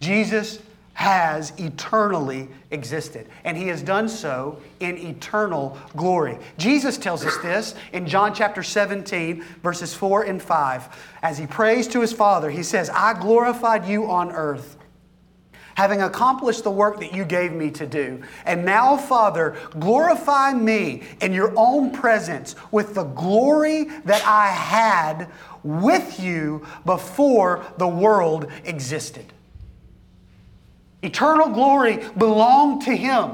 Jesus 0.00 0.58
has 0.94 1.52
eternally 1.58 2.48
existed, 2.70 3.28
and 3.44 3.56
he 3.56 3.68
has 3.68 3.82
done 3.82 4.08
so 4.08 4.58
in 4.80 4.96
eternal 4.96 5.76
glory. 5.94 6.38
Jesus 6.56 6.96
tells 6.96 7.24
us 7.24 7.36
this 7.38 7.74
in 7.92 8.06
John 8.06 8.34
chapter 8.34 8.62
17, 8.62 9.44
verses 9.62 9.92
4 9.92 10.22
and 10.22 10.42
5. 10.42 10.88
As 11.22 11.36
he 11.36 11.46
prays 11.46 11.86
to 11.88 12.00
his 12.00 12.14
Father, 12.14 12.50
he 12.50 12.62
says, 12.62 12.88
I 12.88 13.12
glorified 13.12 13.86
you 13.86 14.10
on 14.10 14.32
earth 14.32 14.78
having 15.76 16.00
accomplished 16.02 16.64
the 16.64 16.70
work 16.70 16.98
that 17.00 17.14
you 17.14 17.24
gave 17.24 17.52
me 17.52 17.70
to 17.70 17.86
do. 17.86 18.22
And 18.44 18.64
now, 18.64 18.96
Father, 18.96 19.56
glorify 19.78 20.52
me 20.52 21.02
in 21.20 21.32
your 21.32 21.52
own 21.54 21.92
presence 21.92 22.56
with 22.72 22.94
the 22.94 23.04
glory 23.04 23.84
that 24.04 24.26
I 24.26 24.48
had 24.48 25.28
with 25.62 26.18
you 26.18 26.66
before 26.86 27.64
the 27.76 27.86
world 27.86 28.50
existed. 28.64 29.26
Eternal 31.02 31.50
glory 31.50 32.02
belonged 32.16 32.82
to 32.82 32.96
him. 32.96 33.32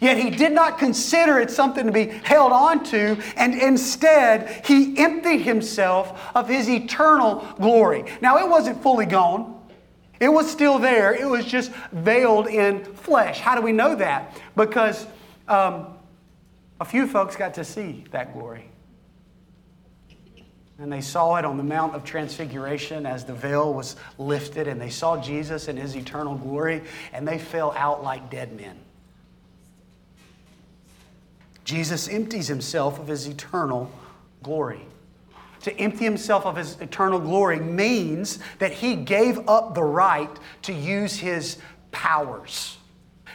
Yet 0.00 0.16
he 0.16 0.30
did 0.30 0.52
not 0.52 0.78
consider 0.78 1.38
it 1.38 1.50
something 1.50 1.86
to 1.86 1.92
be 1.92 2.06
held 2.06 2.52
on 2.52 2.82
to, 2.84 3.16
and 3.36 3.54
instead 3.54 4.66
he 4.66 4.98
emptied 4.98 5.42
himself 5.42 6.20
of 6.34 6.48
his 6.48 6.68
eternal 6.68 7.46
glory. 7.60 8.04
Now, 8.20 8.38
it 8.38 8.48
wasn't 8.48 8.82
fully 8.82 9.06
gone. 9.06 9.59
It 10.20 10.28
was 10.28 10.50
still 10.50 10.78
there, 10.78 11.14
it 11.14 11.26
was 11.26 11.46
just 11.46 11.72
veiled 11.92 12.46
in 12.46 12.84
flesh. 12.84 13.40
How 13.40 13.56
do 13.56 13.62
we 13.62 13.72
know 13.72 13.94
that? 13.94 14.38
Because 14.54 15.06
um, 15.48 15.86
a 16.78 16.84
few 16.84 17.06
folks 17.06 17.36
got 17.36 17.54
to 17.54 17.64
see 17.64 18.04
that 18.10 18.34
glory. 18.34 18.66
And 20.78 20.92
they 20.92 21.00
saw 21.00 21.36
it 21.36 21.44
on 21.44 21.56
the 21.56 21.62
Mount 21.62 21.94
of 21.94 22.04
Transfiguration 22.04 23.06
as 23.06 23.24
the 23.24 23.34
veil 23.34 23.72
was 23.72 23.96
lifted, 24.18 24.68
and 24.68 24.80
they 24.80 24.90
saw 24.90 25.20
Jesus 25.20 25.68
in 25.68 25.76
his 25.76 25.96
eternal 25.96 26.36
glory, 26.36 26.82
and 27.12 27.26
they 27.26 27.38
fell 27.38 27.72
out 27.72 28.02
like 28.02 28.30
dead 28.30 28.54
men. 28.54 28.78
Jesus 31.64 32.08
empties 32.08 32.48
himself 32.48 32.98
of 32.98 33.08
his 33.08 33.26
eternal 33.26 33.90
glory 34.42 34.82
to 35.62 35.76
empty 35.78 36.04
himself 36.04 36.46
of 36.46 36.56
his 36.56 36.80
eternal 36.80 37.18
glory 37.18 37.60
means 37.60 38.38
that 38.58 38.72
he 38.72 38.96
gave 38.96 39.48
up 39.48 39.74
the 39.74 39.82
right 39.82 40.30
to 40.62 40.72
use 40.72 41.16
his 41.16 41.58
powers. 41.92 42.78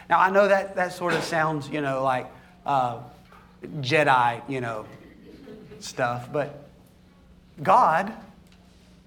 Now, 0.09 0.19
I 0.19 0.29
know 0.29 0.47
that 0.47 0.75
that 0.75 0.93
sort 0.93 1.13
of 1.13 1.23
sounds, 1.23 1.69
you 1.69 1.81
know, 1.81 2.03
like 2.03 2.31
uh, 2.65 2.99
Jedi, 3.81 4.41
you 4.49 4.61
know, 4.61 4.85
stuff, 5.79 6.31
but 6.31 6.67
God 7.61 8.13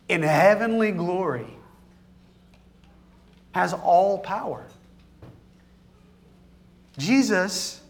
in 0.09 0.23
heavenly 0.23 0.93
glory 0.93 1.47
has 3.53 3.73
all 3.73 4.19
power. 4.19 4.67
Jesus 6.97 7.81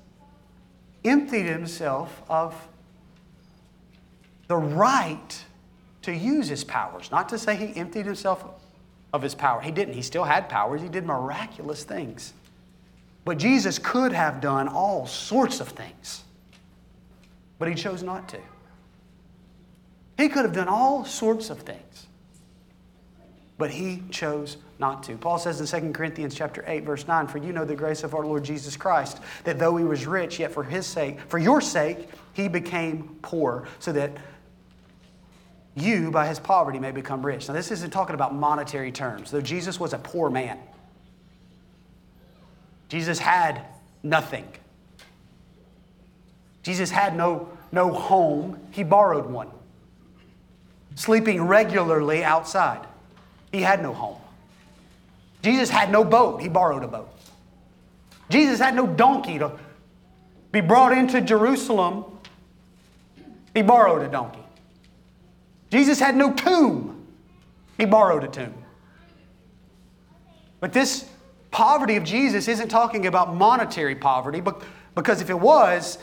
emptied 1.04 1.46
himself 1.46 2.22
of 2.28 2.54
the 4.48 4.56
right 4.56 5.44
to 6.02 6.12
use 6.12 6.48
his 6.48 6.64
powers. 6.64 7.10
Not 7.10 7.28
to 7.28 7.38
say 7.38 7.54
he 7.54 7.78
emptied 7.78 8.06
himself 8.06 8.44
of 9.12 9.22
his 9.22 9.34
power. 9.34 9.60
He 9.60 9.70
didn't. 9.70 9.94
He 9.94 10.02
still 10.02 10.24
had 10.24 10.48
powers, 10.48 10.82
he 10.82 10.88
did 10.88 11.06
miraculous 11.06 11.84
things. 11.84 12.32
But 13.24 13.38
Jesus 13.38 13.78
could 13.78 14.12
have 14.12 14.40
done 14.40 14.68
all 14.68 15.06
sorts 15.06 15.60
of 15.60 15.68
things, 15.68 16.24
but 17.58 17.68
he 17.68 17.74
chose 17.74 18.02
not 18.02 18.28
to. 18.30 18.38
He 20.16 20.28
could 20.28 20.44
have 20.44 20.54
done 20.54 20.68
all 20.68 21.04
sorts 21.04 21.50
of 21.50 21.60
things, 21.60 22.06
but 23.58 23.70
he 23.70 24.02
chose 24.10 24.56
not 24.78 25.02
to. 25.04 25.16
Paul 25.16 25.38
says 25.38 25.60
in 25.60 25.66
2 25.66 25.92
Corinthians 25.92 26.34
chapter 26.34 26.64
8 26.66 26.84
verse 26.84 27.06
9, 27.06 27.26
"For 27.26 27.38
you 27.38 27.52
know 27.52 27.64
the 27.66 27.76
grace 27.76 28.02
of 28.02 28.14
our 28.14 28.24
Lord 28.24 28.44
Jesus 28.44 28.76
Christ, 28.76 29.20
that 29.44 29.58
though 29.58 29.76
he 29.76 29.84
was 29.84 30.06
rich, 30.06 30.38
yet 30.38 30.50
for 30.50 30.64
his 30.64 30.86
sake, 30.86 31.20
for 31.28 31.38
your 31.38 31.60
sake, 31.60 32.08
he 32.32 32.48
became 32.48 33.18
poor, 33.20 33.68
so 33.78 33.92
that 33.92 34.12
you, 35.80 36.10
by 36.10 36.26
his 36.26 36.38
poverty, 36.38 36.78
may 36.78 36.90
become 36.90 37.24
rich. 37.24 37.48
Now, 37.48 37.54
this 37.54 37.70
isn't 37.70 37.90
talking 37.90 38.14
about 38.14 38.34
monetary 38.34 38.92
terms, 38.92 39.30
though 39.30 39.40
Jesus 39.40 39.78
was 39.78 39.92
a 39.92 39.98
poor 39.98 40.30
man. 40.30 40.58
Jesus 42.88 43.18
had 43.18 43.62
nothing. 44.02 44.46
Jesus 46.62 46.90
had 46.90 47.16
no, 47.16 47.48
no 47.72 47.92
home, 47.92 48.58
he 48.70 48.82
borrowed 48.82 49.26
one. 49.26 49.48
Sleeping 50.94 51.42
regularly 51.42 52.24
outside, 52.24 52.86
he 53.52 53.60
had 53.60 53.82
no 53.82 53.92
home. 53.92 54.18
Jesus 55.42 55.70
had 55.70 55.90
no 55.92 56.02
boat, 56.04 56.40
he 56.40 56.48
borrowed 56.48 56.82
a 56.82 56.88
boat. 56.88 57.08
Jesus 58.28 58.58
had 58.58 58.74
no 58.74 58.86
donkey 58.86 59.38
to 59.38 59.52
be 60.50 60.60
brought 60.60 60.92
into 60.92 61.20
Jerusalem, 61.20 62.04
he 63.54 63.62
borrowed 63.62 64.02
a 64.02 64.08
donkey. 64.08 64.42
Jesus 65.70 66.00
had 66.00 66.16
no 66.16 66.32
tomb. 66.32 67.06
He 67.76 67.84
borrowed 67.84 68.24
a 68.24 68.28
tomb. 68.28 68.54
But 70.60 70.72
this 70.72 71.08
poverty 71.50 71.96
of 71.96 72.04
Jesus 72.04 72.48
isn't 72.48 72.68
talking 72.68 73.06
about 73.06 73.34
monetary 73.34 73.94
poverty, 73.94 74.40
but, 74.40 74.62
because 74.94 75.20
if 75.20 75.30
it 75.30 75.38
was, 75.38 75.98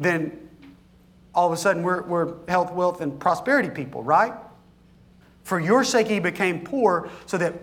then 0.00 0.48
all 1.34 1.46
of 1.46 1.52
a 1.52 1.56
sudden 1.56 1.82
we're, 1.82 2.02
we're 2.02 2.34
health, 2.48 2.72
wealth, 2.72 3.00
and 3.00 3.18
prosperity 3.20 3.70
people, 3.70 4.02
right? 4.02 4.32
For 5.44 5.60
your 5.60 5.84
sake 5.84 6.08
he 6.08 6.18
became 6.18 6.64
poor 6.64 7.08
so 7.26 7.38
that 7.38 7.54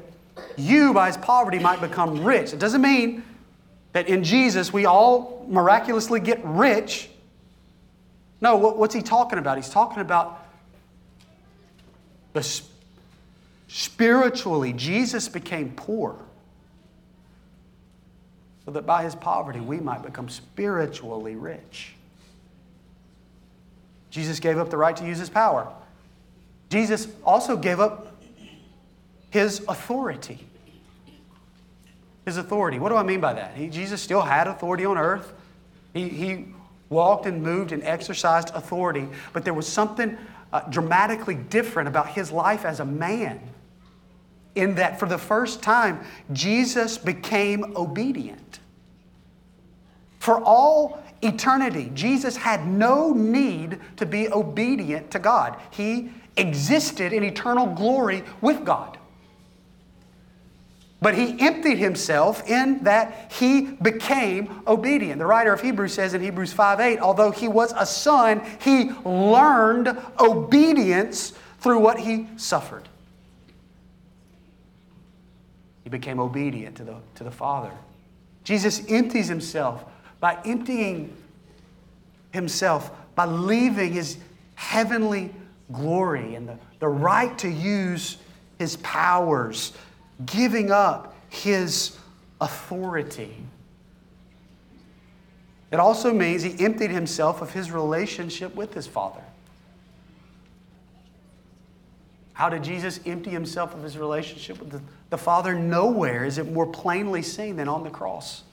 you, 0.56 0.94
by 0.94 1.08
his 1.08 1.18
poverty, 1.18 1.60
might 1.60 1.82
become 1.82 2.24
rich. 2.24 2.54
It 2.54 2.60
doesn't 2.60 2.82
mean 2.82 3.24
that 3.92 4.08
in 4.08 4.24
Jesus 4.24 4.72
we 4.72 4.86
all 4.86 5.46
miraculously 5.50 6.20
get 6.20 6.40
rich. 6.44 7.10
No, 8.42 8.56
what's 8.58 8.94
he 8.94 9.02
talking 9.02 9.40
about? 9.40 9.58
He's 9.58 9.70
talking 9.70 10.00
about 10.00 10.43
the 12.34 12.62
Spiritually, 13.68 14.72
Jesus 14.72 15.28
became 15.28 15.72
poor 15.72 16.16
so 18.66 18.72
that 18.72 18.86
by 18.86 19.02
his 19.02 19.16
poverty 19.16 19.60
we 19.60 19.80
might 19.80 20.04
become 20.04 20.30
spiritually 20.30 21.36
rich. 21.36 21.94
Jesus 24.12 24.40
gave 24.40 24.60
up 24.60 24.70
the 24.70 24.78
right 24.78 24.96
to 24.96 25.06
use 25.06 25.18
his 25.18 25.30
power. 25.30 25.74
Jesus 26.70 27.08
also 27.26 27.58
gave 27.58 27.80
up 27.80 28.22
his 29.32 29.64
authority. 29.68 30.46
His 32.26 32.38
authority. 32.38 32.78
What 32.78 32.90
do 32.90 32.96
I 32.96 33.04
mean 33.04 33.22
by 33.22 33.34
that? 33.34 33.56
He, 33.56 33.70
Jesus 33.70 34.04
still 34.04 34.22
had 34.22 34.48
authority 34.48 34.86
on 34.86 35.00
earth. 35.00 35.34
He, 35.96 36.10
he 36.10 36.46
walked 36.90 37.26
and 37.26 37.42
moved 37.42 37.72
and 37.72 37.82
exercised 37.84 38.52
authority, 38.54 39.08
but 39.34 39.44
there 39.44 39.54
was 39.56 39.68
something 39.68 40.16
uh, 40.54 40.62
dramatically 40.70 41.36
different 41.36 41.90
about 41.90 42.08
his 42.08 42.32
life 42.32 42.64
as 42.64 42.80
a 42.80 42.86
man 42.86 43.42
in 44.56 44.76
that 44.76 45.00
for 45.00 45.08
the 45.08 45.18
first 45.18 45.62
time, 45.62 46.00
Jesus 46.32 46.98
became 46.98 47.76
obedient. 47.76 48.60
For 50.20 50.42
all 50.42 51.04
eternity, 51.22 51.92
Jesus 51.94 52.38
had 52.38 52.68
no 52.68 53.14
need 53.14 53.80
to 53.98 54.06
be 54.06 54.32
obedient 54.32 55.12
to 55.12 55.20
God. 55.20 55.60
He 55.72 56.12
existed 56.38 57.14
in 57.14 57.24
eternal 57.24 57.68
glory 57.68 58.24
with 58.42 58.64
God. 58.64 58.98
But 61.04 61.16
he 61.16 61.38
emptied 61.42 61.80
himself 61.80 62.50
in 62.50 62.82
that 62.86 63.34
he 63.34 63.62
became 63.62 64.64
obedient. 64.66 65.20
The 65.20 65.26
writer 65.26 65.52
of 65.52 65.60
Hebrews 65.60 65.94
says 65.94 66.14
in 66.14 66.22
Hebrews 66.22 66.54
5 66.54 66.80
8, 66.80 67.00
although 67.00 67.30
he 67.30 67.50
was 67.50 67.74
a 67.76 67.86
son, 67.86 68.42
he 68.62 68.90
learned 69.04 69.98
obedience 70.18 71.34
through 71.60 71.80
what 71.80 72.00
he 72.00 72.30
suffered. 72.38 72.88
He 75.84 75.90
became 75.90 76.22
obedient 76.22 76.78
to 76.78 76.86
the, 76.86 76.96
to 77.16 77.26
the 77.26 77.32
Father. 77.32 77.72
Jesus 78.46 78.82
empties 78.88 79.28
himself 79.28 79.84
by 80.22 80.38
emptying 80.46 81.14
himself, 82.32 82.92
by 83.14 83.26
leaving 83.26 83.92
his 83.92 84.20
heavenly 84.56 85.36
glory 85.74 86.36
and 86.36 86.48
the, 86.48 86.58
the 86.80 86.88
right 86.88 87.38
to 87.40 87.50
use 87.50 88.20
his 88.58 88.78
powers, 88.78 89.74
giving 90.26 90.72
up 90.72 91.16
his 91.30 91.98
authority. 92.40 93.36
It 95.72 95.80
also 95.80 96.14
means 96.14 96.44
he 96.44 96.64
emptied 96.64 96.92
himself 96.92 97.42
of 97.42 97.52
his 97.52 97.72
relationship 97.72 98.54
with 98.56 98.74
his 98.74 98.86
Father. 98.86 99.24
How 102.34 102.50
did 102.50 102.64
Jesus 102.64 103.00
empty 103.06 103.30
himself 103.30 103.74
of 103.74 103.84
his 103.84 103.98
relationship 103.98 104.60
with 104.60 104.72
the, 104.72 104.82
the 105.10 105.18
Father? 105.18 105.54
Nowhere 105.54 106.26
is 106.26 106.38
it 106.38 106.52
more 106.52 106.68
plainly 106.68 107.22
seen 107.22 107.56
than 107.56 107.68
on 107.68 107.84
the 107.84 107.90
cross. 107.90 108.44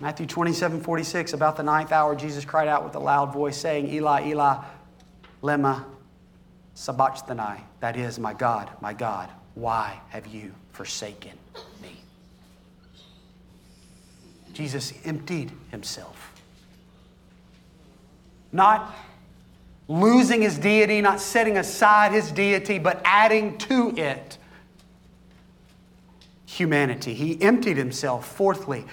Matthew 0.00 0.26
27 0.26 0.80
46, 0.80 1.32
about 1.32 1.56
the 1.56 1.62
ninth 1.62 1.92
hour, 1.92 2.16
Jesus 2.16 2.44
cried 2.44 2.66
out 2.66 2.82
with 2.82 2.94
a 2.96 2.98
loud 2.98 3.32
voice, 3.32 3.56
saying, 3.56 3.88
Eli, 3.92 4.28
Eli, 4.28 4.64
lema 5.42 5.84
sabachthani. 6.74 7.60
That 7.80 7.96
is, 7.96 8.18
my 8.18 8.32
God, 8.32 8.70
my 8.80 8.92
God, 8.92 9.28
why 9.54 10.00
have 10.08 10.26
you 10.26 10.52
forsaken 10.72 11.32
me? 11.82 11.96
Jesus 14.52 14.92
emptied 15.04 15.52
himself. 15.70 16.32
Not 18.50 18.94
losing 19.88 20.42
his 20.42 20.58
deity, 20.58 21.00
not 21.00 21.20
setting 21.20 21.56
aside 21.56 22.12
his 22.12 22.30
deity, 22.30 22.78
but 22.78 23.00
adding 23.04 23.58
to 23.58 23.94
it 23.96 24.38
humanity. 26.46 27.14
He 27.14 27.40
emptied 27.40 27.76
himself, 27.76 28.26
fourthly, 28.26 28.84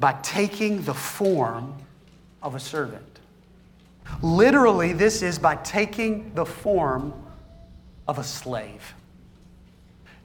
by 0.00 0.18
taking 0.22 0.82
the 0.82 0.94
form 0.94 1.74
of 2.42 2.54
a 2.54 2.60
servant. 2.60 3.20
Literally, 4.22 4.92
this 4.92 5.22
is 5.22 5.38
by 5.38 5.56
taking 5.56 6.34
the 6.34 6.44
form 6.44 7.12
of 8.06 8.18
a 8.18 8.24
slave. 8.24 8.94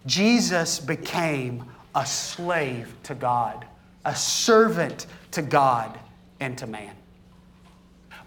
Jesus 0.05 0.79
became 0.79 1.65
a 1.95 2.05
slave 2.05 2.93
to 3.03 3.15
God, 3.15 3.65
a 4.05 4.15
servant 4.15 5.07
to 5.31 5.41
God 5.41 5.97
and 6.39 6.57
to 6.57 6.67
man 6.67 6.95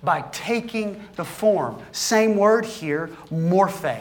by 0.02 0.22
taking 0.32 1.02
the 1.16 1.24
form. 1.24 1.80
Same 1.92 2.36
word 2.36 2.64
here, 2.64 3.10
morphe. 3.30 4.00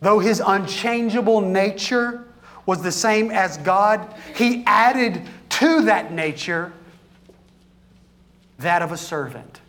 Though 0.00 0.18
his 0.18 0.42
unchangeable 0.44 1.40
nature 1.40 2.24
was 2.66 2.82
the 2.82 2.92
same 2.92 3.30
as 3.30 3.56
God, 3.58 4.14
he 4.34 4.62
added 4.66 5.22
to 5.50 5.82
that 5.82 6.12
nature 6.12 6.72
that 8.58 8.82
of 8.82 8.92
a 8.92 8.96
servant, 8.96 9.60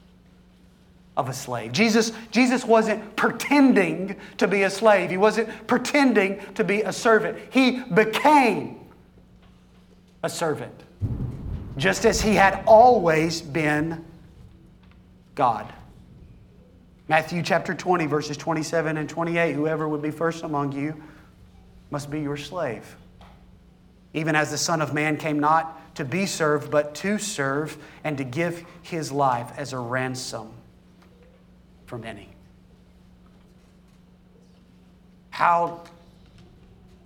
of 1.18 1.30
a 1.30 1.34
slave. 1.34 1.72
Jesus, 1.72 2.12
Jesus 2.32 2.66
wasn't 2.66 3.16
pretending 3.16 4.18
to 4.38 4.48
be 4.48 4.64
a 4.64 4.70
slave, 4.70 5.10
he 5.10 5.18
wasn't 5.18 5.68
pretending 5.68 6.40
to 6.56 6.64
be 6.64 6.82
a 6.82 6.92
servant. 6.92 7.38
He 7.52 7.82
became 7.94 8.80
a 10.24 10.30
servant 10.30 10.74
just 11.78 12.06
as 12.06 12.22
he 12.22 12.36
had 12.36 12.64
always 12.66 13.42
been 13.42 14.04
God. 15.36 15.72
Matthew 17.08 17.44
chapter 17.44 17.74
20, 17.74 18.06
verses 18.08 18.38
27 18.38 18.98
and 18.98 19.08
28 19.08 19.54
Whoever 19.54 19.88
would 19.88 20.02
be 20.02 20.12
first 20.12 20.44
among 20.44 20.72
you 20.72 21.02
must 21.92 22.10
be 22.10 22.22
your 22.22 22.38
slave. 22.38 22.96
Even 24.14 24.36
as 24.36 24.50
the 24.50 24.58
Son 24.58 24.82
of 24.82 24.94
Man 24.94 25.18
came 25.18 25.40
not 25.40 25.96
to 25.96 26.06
be 26.06 26.26
served, 26.26 26.72
but 26.72 26.96
to 26.96 27.18
serve 27.18 27.78
and 28.04 28.18
to 28.18 28.24
give 28.24 28.66
his 28.82 29.12
life 29.12 29.52
as 29.58 29.74
a 29.74 29.78
ransom 29.78 30.55
for 31.86 31.98
many. 31.98 32.30
How 35.30 35.84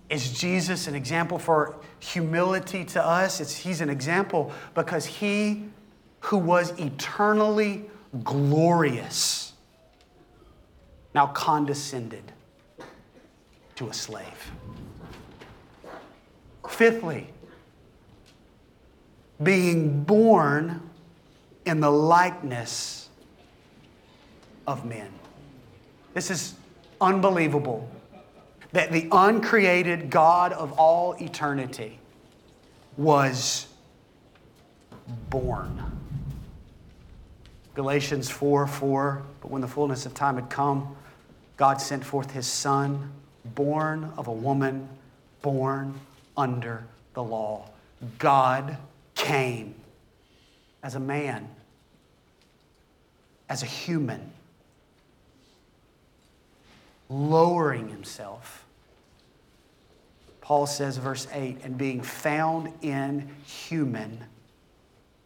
is 0.08 0.32
Jesus 0.32 0.86
an 0.86 0.94
example 0.94 1.38
for 1.38 1.76
humility 1.98 2.84
to 2.84 3.04
us? 3.04 3.40
It's, 3.40 3.56
he's 3.56 3.80
an 3.80 3.90
example 3.90 4.52
because 4.74 5.04
he 5.04 5.64
who 6.20 6.38
was 6.38 6.70
eternally 6.78 7.84
glorious 8.22 9.52
now 11.14 11.26
condescended 11.28 12.32
to 13.76 13.88
a 13.88 13.92
slave. 13.92 14.52
Fifthly, 16.68 17.26
being 19.42 20.04
born 20.04 20.88
in 21.66 21.80
the 21.80 21.90
likeness 21.90 22.99
of 24.66 24.84
men. 24.84 25.10
This 26.14 26.30
is 26.30 26.54
unbelievable 27.00 27.88
that 28.72 28.92
the 28.92 29.08
uncreated 29.10 30.10
God 30.10 30.52
of 30.52 30.72
all 30.72 31.14
eternity 31.14 31.98
was 32.96 33.66
born. 35.28 35.82
Galatians 37.74 38.28
4 38.28 38.66
4, 38.66 39.22
but 39.40 39.50
when 39.50 39.62
the 39.62 39.68
fullness 39.68 40.06
of 40.06 40.14
time 40.14 40.36
had 40.36 40.50
come, 40.50 40.96
God 41.56 41.80
sent 41.80 42.04
forth 42.04 42.30
his 42.30 42.46
Son, 42.46 43.12
born 43.44 44.12
of 44.16 44.26
a 44.28 44.32
woman, 44.32 44.88
born 45.42 45.94
under 46.36 46.84
the 47.14 47.22
law. 47.22 47.68
God 48.18 48.76
came 49.14 49.74
as 50.82 50.94
a 50.94 51.00
man, 51.00 51.48
as 53.48 53.62
a 53.62 53.66
human 53.66 54.32
lowering 57.10 57.88
himself. 57.88 58.64
Paul 60.40 60.66
says, 60.66 60.96
verse 60.96 61.26
8, 61.32 61.58
and 61.64 61.76
being 61.76 62.00
found 62.00 62.72
in 62.80 63.28
human 63.44 64.24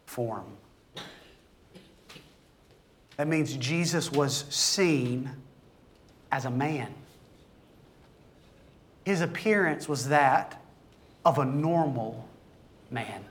form. 0.05 0.45
That 3.17 3.27
means 3.27 3.53
Jesus 3.53 4.11
was 4.11 4.45
seen 4.49 5.31
as 6.31 6.45
a 6.45 6.51
man. 6.51 6.93
His 9.05 9.21
appearance 9.21 9.87
was 9.87 10.09
that 10.09 10.61
of 11.23 11.37
a 11.37 11.45
normal 11.45 12.27
man. 12.91 13.23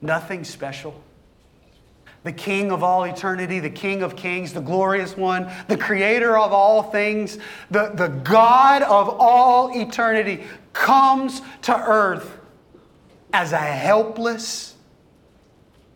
Nothing 0.00 0.44
special 0.44 1.00
the 2.28 2.32
King 2.32 2.70
of 2.70 2.82
all 2.82 3.04
eternity, 3.04 3.58
the 3.58 3.70
King 3.70 4.02
of 4.02 4.14
kings, 4.14 4.52
the 4.52 4.60
glorious 4.60 5.16
one, 5.16 5.50
the 5.66 5.78
creator 5.78 6.36
of 6.36 6.52
all 6.52 6.82
things, 6.82 7.38
the, 7.70 7.90
the 7.94 8.08
God 8.08 8.82
of 8.82 9.16
all 9.18 9.70
eternity, 9.74 10.44
comes 10.74 11.40
to 11.62 11.74
earth 11.74 12.38
as 13.32 13.52
a 13.52 13.56
helpless 13.56 14.74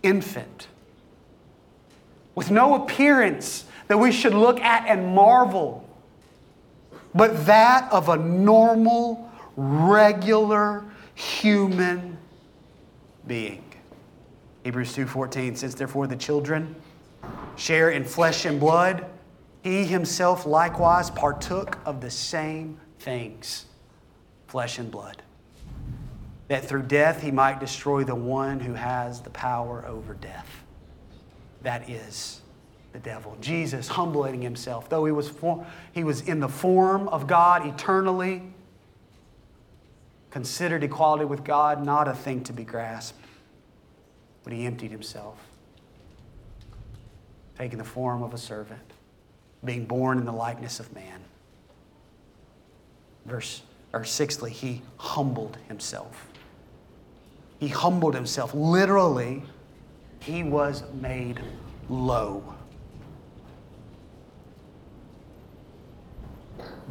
infant 0.03 0.69
with 2.35 2.51
no 2.51 2.83
appearance 2.83 3.67
that 3.89 3.99
we 3.99 4.11
should 4.11 4.33
look 4.33 4.59
at 4.61 4.89
and 4.89 5.15
marvel, 5.15 5.87
but 7.15 7.45
that 7.45 7.93
of 7.93 8.09
a 8.09 8.17
normal, 8.17 9.31
regular 9.55 10.83
human 11.15 12.17
being. 13.27 13.62
Hebrews 14.65 14.95
2:14 14.95 15.57
says 15.57 15.75
therefore 15.75 16.07
the 16.07 16.17
children 16.17 16.77
share 17.57 17.91
in 17.91 18.05
flesh 18.05 18.45
and 18.45 18.61
blood. 18.61 19.07
He 19.63 19.85
himself 19.85 20.47
likewise 20.47 21.11
partook 21.11 21.79
of 21.85 22.01
the 22.01 22.11
same 22.11 22.81
things 22.99 23.67
flesh 24.47 24.79
and 24.79 24.91
blood 24.91 25.23
that 26.53 26.67
through 26.67 26.83
death 26.83 27.23
he 27.23 27.31
might 27.31 27.59
destroy 27.61 28.05
the 28.05 28.15
one 28.15 28.61
who 28.61 28.75
has 28.75 29.23
the 29.23 29.31
power 29.31 29.87
over 29.87 30.13
death. 30.13 30.63
That 31.63 31.89
is 31.89 32.43
the 32.93 32.99
devil. 32.99 33.39
Jesus 33.41 33.89
humbling 33.89 34.43
himself 34.43 34.91
though 34.91 35.07
he 35.07 35.13
was 35.13 35.33
he 35.93 36.05
was 36.05 36.21
in 36.21 36.41
the 36.41 36.49
form 36.49 37.09
of 37.09 37.27
God 37.27 37.67
eternally 37.67 38.43
considered 40.31 40.85
equality 40.85 41.25
with 41.25 41.43
God 41.43 41.85
not 41.87 42.07
a 42.07 42.13
thing 42.13 42.45
to 42.45 42.53
be 42.53 42.65
grasped 42.65 43.22
but 44.45 44.53
he 44.53 44.67
emptied 44.67 44.91
himself, 44.91 45.39
taking 47.57 47.79
the 47.79 47.85
form 47.85 48.23
of 48.23 48.35
a 48.35 48.39
servant, 48.39 48.93
being 49.65 49.85
born 49.85 50.19
in 50.19 50.25
the 50.25 50.33
likeness 50.33 50.81
of 50.81 50.93
man. 50.95 51.21
Verse 53.25 53.63
or 53.93 54.05
sixthly, 54.05 54.51
he 54.51 54.83
humbled 54.97 55.59
himself. 55.69 56.29
He 57.59 57.69
humbled 57.69 58.15
himself. 58.15 58.55
Literally, 58.55 59.43
he 60.21 60.43
was 60.43 60.83
made 61.01 61.41
low 61.89 62.55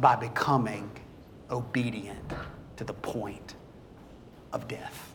by 0.00 0.16
becoming 0.16 0.90
obedient 1.50 2.32
to 2.76 2.84
the 2.84 2.94
point 2.94 3.54
of 4.52 4.66
death. 4.68 5.11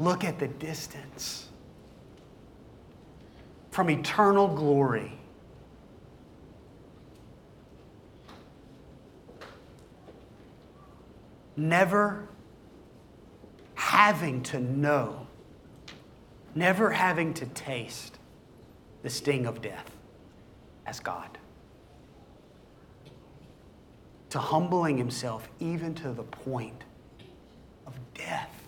Look 0.00 0.24
at 0.24 0.38
the 0.38 0.48
distance 0.48 1.46
from 3.70 3.90
eternal 3.90 4.48
glory. 4.48 5.12
Never 11.54 12.26
having 13.74 14.42
to 14.44 14.58
know, 14.58 15.26
never 16.54 16.90
having 16.90 17.34
to 17.34 17.44
taste 17.44 18.18
the 19.02 19.10
sting 19.10 19.44
of 19.44 19.60
death 19.60 19.90
as 20.86 20.98
God. 20.98 21.36
To 24.30 24.38
humbling 24.38 24.96
himself 24.96 25.50
even 25.58 25.94
to 25.96 26.12
the 26.12 26.22
point 26.22 26.84
of 27.86 27.98
death. 28.14 28.59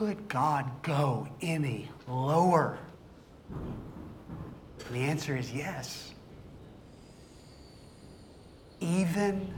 Could 0.00 0.28
God 0.28 0.64
go 0.82 1.28
any 1.42 1.86
lower? 2.08 2.78
And 3.50 4.96
the 4.96 5.00
answer 5.00 5.36
is 5.36 5.52
yes. 5.52 6.14
Even 8.80 9.52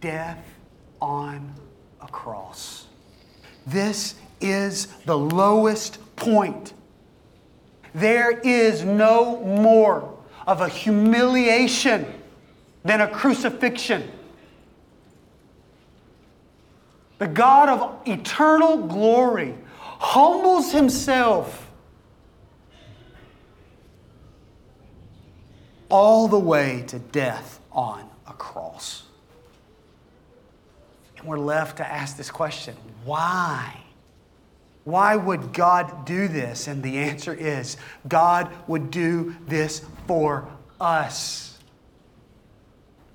death 0.00 0.42
on 1.02 1.52
a 2.00 2.06
cross. 2.06 2.86
This 3.66 4.14
is 4.40 4.86
the 5.04 5.18
lowest 5.18 5.98
point. 6.16 6.72
There 7.94 8.30
is 8.30 8.84
no 8.84 9.44
more 9.44 10.18
of 10.46 10.62
a 10.62 10.70
humiliation 10.70 12.06
than 12.82 13.02
a 13.02 13.08
crucifixion. 13.08 14.10
The 17.18 17.28
God 17.28 17.68
of 17.68 18.08
eternal 18.08 18.78
glory 18.86 19.54
humbles 20.02 20.72
himself 20.72 21.70
all 25.88 26.26
the 26.26 26.38
way 26.38 26.82
to 26.88 26.98
death 26.98 27.60
on 27.70 28.10
a 28.26 28.32
cross. 28.32 29.04
And 31.16 31.28
we're 31.28 31.38
left 31.38 31.76
to 31.76 31.86
ask 31.88 32.16
this 32.16 32.32
question 32.32 32.76
why? 33.04 33.80
Why 34.82 35.14
would 35.14 35.52
God 35.52 36.04
do 36.04 36.26
this? 36.26 36.66
And 36.66 36.82
the 36.82 36.98
answer 36.98 37.32
is 37.32 37.76
God 38.08 38.52
would 38.66 38.90
do 38.90 39.36
this 39.46 39.84
for 40.08 40.48
us 40.80 41.51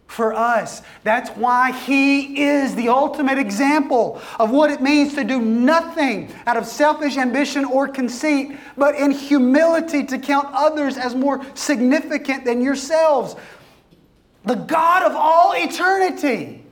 for 0.08 0.34
us. 0.34 0.82
That's 1.04 1.30
why 1.32 1.72
He 1.72 2.42
is 2.42 2.74
the 2.76 2.90
ultimate 2.90 3.38
example 3.38 4.22
of 4.40 4.52
what 4.52 4.72
it 4.72 4.82
means 4.82 5.14
to 5.16 5.24
do 5.24 5.40
nothing 5.40 6.34
out 6.48 6.58
of 6.58 6.66
selfish 6.66 7.18
ambition 7.18 7.66
or 7.66 7.88
conceit, 7.88 8.58
but 8.78 8.96
in 8.96 9.12
humility 9.12 10.04
to 10.06 10.18
count 10.18 10.48
others 10.54 10.98
as 10.98 11.14
more 11.14 11.46
significant 11.54 12.46
than 12.46 12.62
yourselves. 12.62 13.36
The 14.46 14.56
God 14.56 15.04
of 15.04 15.14
all 15.14 15.54
eternity, 15.56 16.64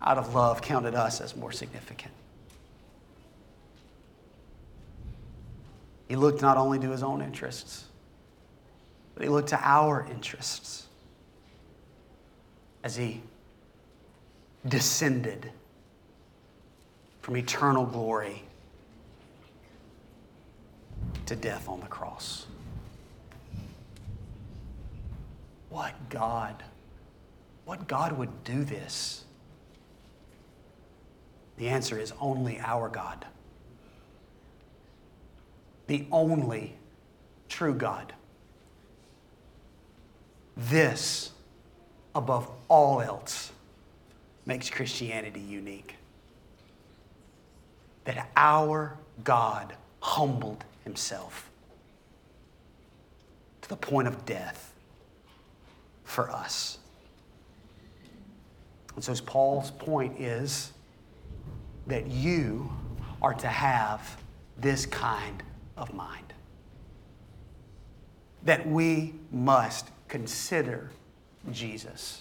out 0.00 0.18
of 0.18 0.34
love, 0.34 0.60
counted 0.60 0.96
us 0.96 1.20
as 1.20 1.36
more 1.36 1.52
significant. 1.52 2.12
He 6.08 6.16
looked 6.16 6.42
not 6.42 6.56
only 6.58 6.80
to 6.80 6.90
his 6.90 7.04
own 7.04 7.22
interests 7.22 7.84
but 9.14 9.22
he 9.22 9.28
looked 9.28 9.50
to 9.50 9.60
our 9.62 10.06
interests 10.10 10.86
as 12.84 12.96
he 12.96 13.22
descended 14.66 15.50
from 17.20 17.36
eternal 17.36 17.86
glory 17.86 18.42
to 21.26 21.36
death 21.36 21.68
on 21.68 21.80
the 21.80 21.86
cross. 21.86 22.46
What 25.70 25.94
God? 26.10 26.62
What 27.64 27.86
God 27.86 28.18
would 28.18 28.44
do 28.44 28.64
this? 28.64 29.24
The 31.56 31.68
answer 31.68 31.98
is 31.98 32.12
only 32.20 32.58
our 32.60 32.88
God. 32.88 33.24
The 35.86 36.06
only 36.10 36.74
true 37.48 37.74
God. 37.74 38.12
This, 40.56 41.30
above 42.14 42.50
all 42.68 43.00
else, 43.00 43.52
makes 44.46 44.68
Christianity 44.68 45.40
unique. 45.40 45.96
That 48.04 48.28
our 48.36 48.96
God 49.24 49.74
humbled 50.00 50.64
himself 50.84 51.48
to 53.62 53.68
the 53.68 53.76
point 53.76 54.08
of 54.08 54.26
death 54.26 54.74
for 56.04 56.30
us. 56.30 56.78
And 58.94 59.02
so, 59.02 59.14
Paul's 59.24 59.70
point 59.70 60.20
is 60.20 60.72
that 61.86 62.06
you 62.06 62.70
are 63.22 63.34
to 63.34 63.46
have 63.46 64.18
this 64.58 64.84
kind 64.84 65.42
of 65.76 65.94
mind. 65.94 66.34
That 68.42 68.66
we 68.66 69.14
must 69.30 69.88
consider 70.12 70.90
Jesus. 71.50 72.20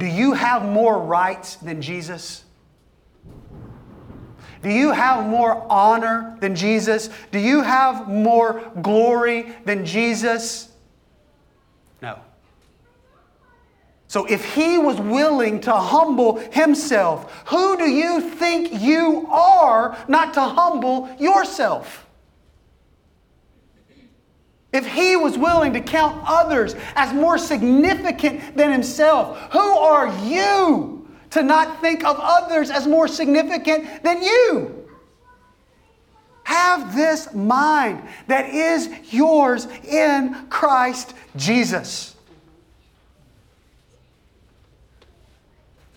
Do 0.00 0.06
you 0.06 0.32
have 0.32 0.64
more 0.64 0.98
rights 0.98 1.54
than 1.54 1.80
Jesus? 1.80 2.42
Do 4.60 4.68
you 4.68 4.90
have 4.90 5.28
more 5.28 5.64
honor 5.70 6.36
than 6.40 6.56
Jesus? 6.56 7.08
Do 7.30 7.38
you 7.38 7.62
have 7.62 8.08
more 8.08 8.68
glory 8.82 9.54
than 9.64 9.86
Jesus? 9.86 10.72
No. 12.02 12.18
So 14.08 14.24
if 14.24 14.56
he 14.56 14.76
was 14.76 15.00
willing 15.00 15.60
to 15.60 15.72
humble 15.72 16.38
himself, 16.50 17.44
who 17.46 17.76
do 17.76 17.88
you 17.88 18.20
think 18.22 18.82
you 18.82 19.28
are 19.30 19.96
not 20.08 20.34
to 20.34 20.40
humble 20.40 21.08
yourself? 21.20 22.07
If 24.72 24.86
he 24.86 25.16
was 25.16 25.38
willing 25.38 25.72
to 25.72 25.80
count 25.80 26.22
others 26.26 26.74
as 26.94 27.12
more 27.14 27.38
significant 27.38 28.56
than 28.56 28.70
himself, 28.70 29.38
who 29.52 29.58
are 29.58 30.08
you 30.26 31.08
to 31.30 31.42
not 31.42 31.80
think 31.80 32.04
of 32.04 32.16
others 32.20 32.70
as 32.70 32.86
more 32.86 33.08
significant 33.08 34.02
than 34.02 34.22
you? 34.22 34.88
Have 36.44 36.94
this 36.94 37.32
mind 37.34 38.02
that 38.26 38.50
is 38.50 38.90
yours 39.10 39.66
in 39.84 40.46
Christ 40.48 41.14
Jesus. 41.36 42.14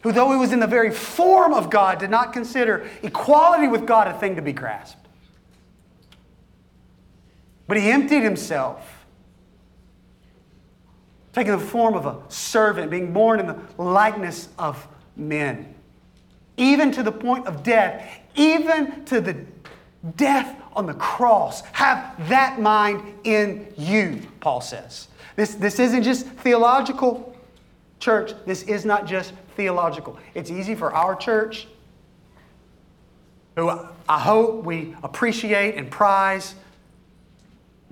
who, 0.02 0.12
though 0.12 0.32
he 0.32 0.38
was 0.38 0.52
in 0.52 0.60
the 0.60 0.68
very 0.68 0.92
form 0.92 1.54
of 1.54 1.70
God, 1.70 2.00
did 2.00 2.10
not 2.10 2.34
consider 2.34 2.88
equality 3.04 3.68
with 3.68 3.86
God 3.86 4.08
a 4.08 4.14
thing 4.14 4.36
to 4.36 4.42
be 4.42 4.54
grasped. 4.54 5.01
But 7.72 7.78
he 7.78 7.90
emptied 7.90 8.22
himself, 8.22 9.06
taking 11.32 11.54
the 11.54 11.58
form 11.58 11.94
of 11.94 12.06
a 12.06 12.22
servant, 12.28 12.92
being 12.92 13.14
born 13.14 13.40
in 13.40 13.48
the 13.48 13.58
likeness 13.78 14.50
of 14.60 14.86
men, 15.16 15.74
even 16.58 16.92
to 16.92 17.02
the 17.02 17.14
point 17.14 17.48
of 17.48 17.64
death, 17.64 18.20
even 18.36 19.06
to 19.06 19.22
the 19.22 19.46
death 20.18 20.62
on 20.74 20.86
the 20.86 20.96
cross. 20.96 21.62
Have 21.72 22.28
that 22.28 22.60
mind 22.60 23.06
in 23.24 23.74
you, 23.78 24.22
Paul 24.42 24.60
says. 24.60 25.08
This, 25.38 25.56
this 25.56 25.80
isn't 25.80 26.04
just 26.04 26.28
theological, 26.28 27.38
church. 28.02 28.34
This 28.46 28.64
is 28.64 28.84
not 28.84 29.08
just 29.08 29.32
theological. 29.56 30.20
It's 30.34 30.52
easy 30.52 30.76
for 30.76 30.94
our 30.94 31.16
church, 31.16 31.70
who 33.56 33.70
I 34.10 34.20
hope 34.20 34.66
we 34.66 34.94
appreciate 35.04 35.76
and 35.76 35.90
prize 35.90 36.56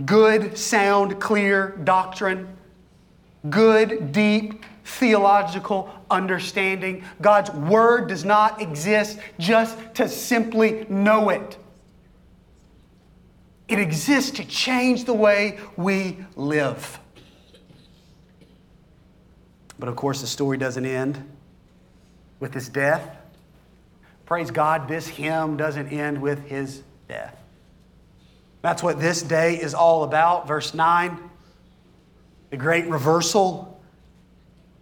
good, 0.06 0.58
sound, 0.58 1.20
clear 1.20 1.80
doctrine, 1.84 2.48
good, 3.50 4.12
deep, 4.12 4.64
theological 4.84 5.90
understanding. 6.10 7.04
God's 7.22 7.52
Word 7.52 8.08
does 8.08 8.26
not 8.26 8.62
exist 8.62 9.20
just 9.38 9.78
to 9.96 10.08
simply 10.10 10.86
know 10.90 11.30
it. 11.30 11.58
It 13.68 13.80
exists 13.80 14.32
to 14.32 14.46
change 14.46 15.06
the 15.06 15.14
way 15.14 15.60
we 15.78 16.18
live. 16.36 17.00
But 19.78 19.88
of 19.88 19.96
course, 19.96 20.22
the 20.22 20.28
story 20.28 20.58
doesn't 20.58 20.86
end 20.86 21.24
with 22.40 22.54
his 22.54 22.68
death. 22.68 23.18
Praise 24.26 24.52
God, 24.52 24.88
this 24.88 25.08
hymn 25.08 25.56
doesn't 25.56 25.88
end 25.88 26.22
with 26.22 26.46
his 26.48 26.84
death. 27.08 27.39
That's 28.62 28.84
what 28.84 29.00
this 29.00 29.22
day 29.22 29.56
is 29.56 29.74
all 29.74 30.04
about. 30.04 30.48
Verse 30.48 30.74
9, 30.74 31.18
the 32.50 32.58
great 32.58 32.88
reversal. 32.88 33.79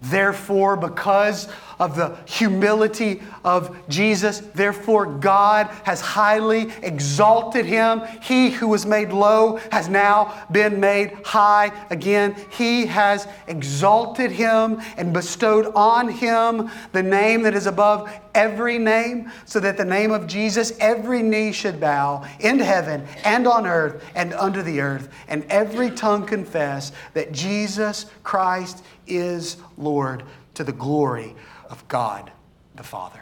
Therefore, 0.02 0.78
because 0.78 1.48
of 1.80 1.96
the 1.96 2.18
humility 2.26 3.22
of 3.44 3.76
Jesus. 3.88 4.40
Therefore, 4.40 5.06
God 5.06 5.68
has 5.84 6.02
highly 6.02 6.72
exalted 6.82 7.66
him. 7.66 8.02
He 8.22 8.50
who 8.50 8.68
was 8.68 8.86
made 8.86 9.12
low 9.12 9.58
has 9.72 9.88
now 9.88 10.46
been 10.52 10.80
made 10.80 11.14
high 11.24 11.72
again. 11.90 12.36
He 12.52 12.86
has 12.88 13.28
exalted 13.48 14.32
him 14.32 14.82
and 14.98 15.14
bestowed 15.14 15.72
on 15.76 16.10
him 16.10 16.70
the 16.94 17.04
name 17.04 17.44
that 17.44 17.54
is 17.54 17.68
above 17.68 18.12
every 18.34 18.78
name, 18.78 19.32
so 19.46 19.60
that 19.60 19.78
the 19.78 19.86
name 19.86 20.12
of 20.12 20.28
Jesus 20.28 20.72
every 20.80 21.24
knee 21.24 21.52
should 21.52 21.80
bow 21.80 22.24
in 22.40 22.60
heaven 22.60 23.04
and 23.24 23.48
on 23.48 23.66
earth 23.66 24.04
and 24.14 24.34
under 24.34 24.62
the 24.62 24.80
earth, 24.80 25.10
and 25.28 25.44
every 25.50 25.90
tongue 25.90 26.24
confess 26.26 26.92
that 27.14 27.32
Jesus 27.32 28.06
Christ 28.24 28.84
is 29.08 29.58
Lord 29.78 30.24
to 30.54 30.64
the 30.64 30.72
glory 30.72 31.36
of 31.70 31.88
God 31.88 32.32
the 32.76 32.84
Father. 32.84 33.22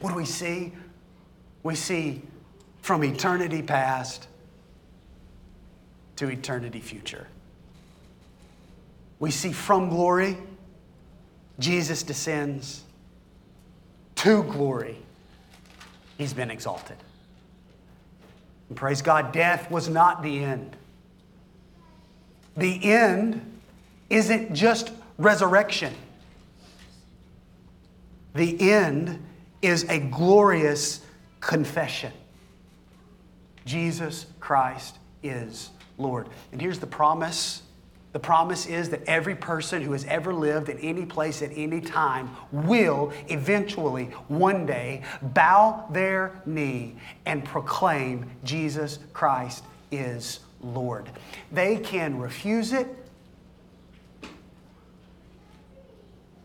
What 0.00 0.10
do 0.10 0.16
we 0.16 0.24
see? 0.24 0.72
We 1.62 1.74
see 1.74 2.22
from 2.82 3.04
eternity 3.04 3.62
past 3.62 4.28
to 6.16 6.28
eternity 6.28 6.80
future. 6.80 7.26
We 9.18 9.30
see 9.30 9.52
from 9.52 9.88
glory, 9.88 10.36
Jesus 11.58 12.02
descends 12.02 12.84
to 14.16 14.42
glory. 14.44 14.96
He's 16.16 16.32
been 16.32 16.50
exalted. 16.50 16.96
And 18.68 18.76
praise 18.76 19.02
God, 19.02 19.32
death 19.32 19.70
was 19.70 19.88
not 19.88 20.22
the 20.22 20.44
end. 20.44 20.76
The 22.58 22.92
end 22.92 23.60
isn't 24.10 24.52
just 24.52 24.92
resurrection. 25.16 25.94
The 28.34 28.70
end 28.70 29.24
is 29.62 29.84
a 29.84 29.98
glorious 29.98 31.00
confession 31.40 32.12
Jesus 33.64 34.26
Christ 34.40 34.98
is 35.22 35.70
Lord. 35.98 36.28
And 36.52 36.60
here's 36.60 36.78
the 36.78 36.86
promise 36.86 37.62
the 38.12 38.18
promise 38.18 38.64
is 38.64 38.88
that 38.88 39.02
every 39.04 39.34
person 39.34 39.82
who 39.82 39.92
has 39.92 40.04
ever 40.06 40.32
lived 40.32 40.70
in 40.70 40.78
any 40.78 41.04
place 41.04 41.42
at 41.42 41.50
any 41.54 41.82
time 41.82 42.30
will 42.50 43.12
eventually, 43.28 44.06
one 44.28 44.64
day, 44.64 45.02
bow 45.20 45.86
their 45.90 46.40
knee 46.46 46.96
and 47.26 47.44
proclaim 47.44 48.30
Jesus 48.44 48.98
Christ 49.12 49.62
is 49.92 50.40
Lord. 50.62 51.08
They 51.52 51.76
can 51.76 52.18
refuse 52.18 52.72
it, 52.72 52.88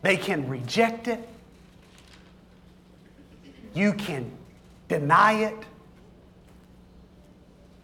they 0.01 0.17
can 0.17 0.47
reject 0.47 1.07
it, 1.07 1.27
you 3.73 3.93
can 3.93 4.31
deny 4.87 5.33
it, 5.43 5.55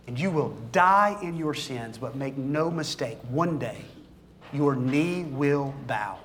and 0.08 0.20
you 0.20 0.32
will 0.32 0.50
die 0.72 1.18
in 1.22 1.38
your 1.38 1.54
sins, 1.54 1.98
but 1.98 2.16
make 2.16 2.38
no 2.38 2.72
mistake, 2.72 3.18
one 3.30 3.60
day 3.60 3.86
your 4.52 4.76
knee 4.76 5.24
will 5.24 5.74
bow 5.86 6.18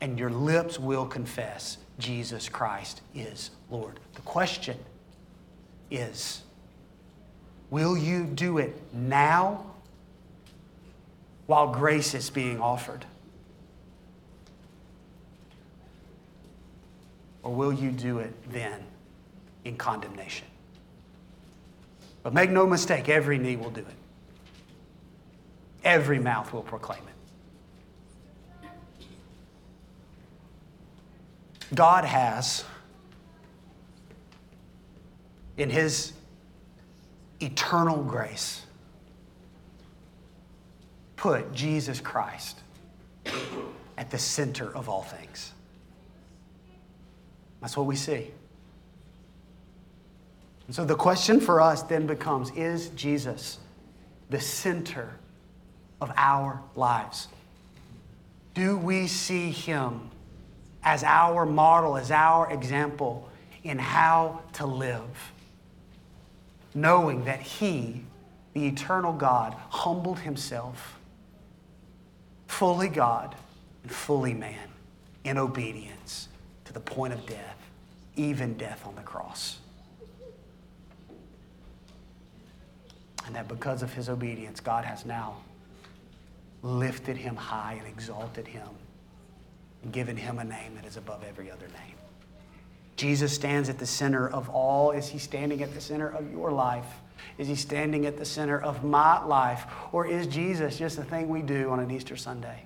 and 0.00 0.18
your 0.18 0.30
lips 0.30 0.78
will 0.78 1.06
confess 1.06 1.78
Jesus 1.98 2.48
Christ 2.48 3.02
is 3.14 3.50
Lord. 3.70 4.00
The 4.14 4.22
question 4.22 4.78
is 5.90 6.42
will 7.70 7.96
you 7.96 8.24
do 8.24 8.58
it 8.58 8.76
now 8.92 9.64
while 11.46 11.68
grace 11.68 12.14
is 12.14 12.30
being 12.30 12.60
offered? 12.60 13.04
Or 17.42 17.54
will 17.54 17.72
you 17.72 17.90
do 17.90 18.18
it 18.18 18.34
then 18.52 18.82
in 19.64 19.76
condemnation? 19.76 20.46
But 22.22 22.34
make 22.34 22.50
no 22.50 22.66
mistake, 22.66 23.08
every 23.08 23.38
knee 23.38 23.56
will 23.56 23.70
do 23.70 23.80
it. 23.80 23.86
Every 25.82 26.18
mouth 26.18 26.52
will 26.52 26.62
proclaim 26.62 27.00
it. 27.00 27.06
God 31.74 32.04
has, 32.04 32.64
in 35.56 35.70
His 35.70 36.12
eternal 37.40 38.02
grace, 38.02 38.62
put 41.16 41.52
Jesus 41.52 42.00
Christ 42.00 42.60
at 43.98 44.10
the 44.10 44.18
center 44.18 44.74
of 44.74 44.88
all 44.88 45.02
things. 45.02 45.52
That's 47.60 47.76
what 47.76 47.86
we 47.86 47.96
see. 47.96 48.30
And 50.66 50.74
so 50.74 50.84
the 50.84 50.94
question 50.94 51.40
for 51.40 51.60
us 51.60 51.82
then 51.82 52.06
becomes 52.06 52.50
Is 52.52 52.88
Jesus 52.90 53.58
the 54.30 54.40
center 54.40 55.18
of 56.00 56.12
our 56.16 56.62
lives? 56.76 57.28
Do 58.54 58.76
we 58.76 59.06
see 59.06 59.50
him 59.50 60.10
as 60.82 61.04
our 61.04 61.44
model, 61.44 61.96
as 61.96 62.10
our 62.10 62.50
example 62.52 63.28
in 63.64 63.78
how 63.78 64.40
to 64.54 64.66
live? 64.66 65.32
Knowing 66.74 67.24
that 67.24 67.40
he, 67.40 68.02
the 68.52 68.66
eternal 68.66 69.12
God, 69.12 69.54
humbled 69.70 70.20
himself, 70.20 70.98
fully 72.46 72.88
God 72.88 73.34
and 73.82 73.92
fully 73.92 74.34
man, 74.34 74.68
in 75.24 75.38
obedience 75.38 76.28
to 76.64 76.72
the 76.72 76.80
point 76.80 77.12
of 77.12 77.26
death, 77.26 77.56
even 78.16 78.54
death 78.56 78.86
on 78.86 78.94
the 78.94 79.02
cross. 79.02 79.58
And 83.26 83.34
that 83.34 83.48
because 83.48 83.82
of 83.82 83.92
his 83.92 84.08
obedience, 84.08 84.60
God 84.60 84.84
has 84.84 85.04
now 85.04 85.36
lifted 86.62 87.16
him 87.16 87.36
high 87.36 87.74
and 87.74 87.86
exalted 87.86 88.46
him 88.46 88.68
and 89.82 89.92
given 89.92 90.16
him 90.16 90.38
a 90.38 90.44
name 90.44 90.74
that 90.74 90.84
is 90.84 90.96
above 90.96 91.24
every 91.24 91.50
other 91.50 91.66
name. 91.68 91.99
Jesus 93.00 93.32
stands 93.32 93.70
at 93.70 93.78
the 93.78 93.86
center 93.86 94.28
of 94.28 94.50
all. 94.50 94.90
Is 94.90 95.08
he 95.08 95.18
standing 95.18 95.62
at 95.62 95.72
the 95.72 95.80
center 95.80 96.06
of 96.06 96.30
your 96.30 96.52
life? 96.52 96.84
Is 97.38 97.48
he 97.48 97.54
standing 97.54 98.04
at 98.04 98.18
the 98.18 98.26
center 98.26 98.60
of 98.60 98.84
my 98.84 99.24
life? 99.24 99.64
Or 99.90 100.06
is 100.06 100.26
Jesus 100.26 100.76
just 100.76 100.98
a 100.98 101.02
thing 101.02 101.30
we 101.30 101.40
do 101.40 101.70
on 101.70 101.80
an 101.80 101.90
Easter 101.90 102.14
Sunday? 102.14 102.62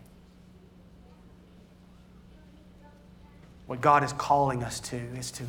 What 3.68 3.80
God 3.80 4.02
is 4.02 4.12
calling 4.12 4.64
us 4.64 4.80
to 4.80 4.96
is 4.96 5.30
to 5.30 5.44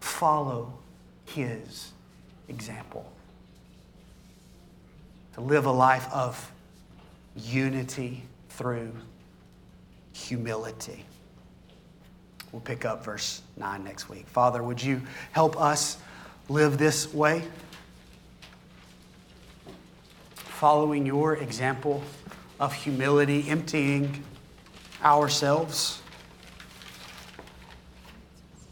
follow 0.00 0.72
His 1.26 1.92
example. 2.48 3.08
To 5.34 5.40
live 5.40 5.66
a 5.66 5.72
life 5.72 6.08
of 6.12 6.50
unity 7.36 8.24
through 8.48 8.90
humility. 10.12 11.04
We'll 12.52 12.60
pick 12.60 12.84
up 12.84 13.02
verse 13.02 13.40
9 13.56 13.82
next 13.82 14.10
week. 14.10 14.26
Father, 14.28 14.62
would 14.62 14.82
you 14.82 15.00
help 15.32 15.58
us 15.58 15.96
live 16.50 16.76
this 16.76 17.12
way? 17.12 17.44
Following 20.34 21.06
your 21.06 21.36
example 21.36 22.02
of 22.60 22.74
humility, 22.74 23.48
emptying 23.48 24.22
ourselves, 25.02 26.02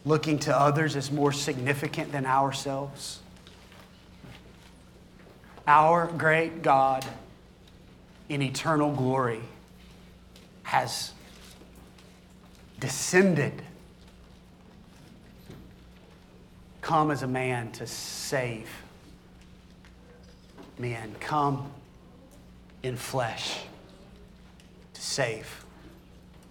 looking 0.05 0.39
to 0.41 0.57
others 0.57 0.95
as 0.95 1.11
more 1.11 1.33
significant 1.33 2.13
than 2.13 2.27
ourselves. 2.27 3.21
Our 5.67 6.07
great 6.07 6.63
God 6.63 7.07
in 8.29 8.43
eternal 8.43 8.93
glory 8.93 9.41
has 10.65 11.13
descended 12.79 13.63
come 16.91 17.13
as 17.13 17.23
a 17.23 17.27
man 17.29 17.71
to 17.71 17.87
save 17.87 18.69
men, 20.77 21.15
come 21.21 21.71
in 22.83 22.97
flesh 22.97 23.61
to 24.93 25.01
save 25.01 25.65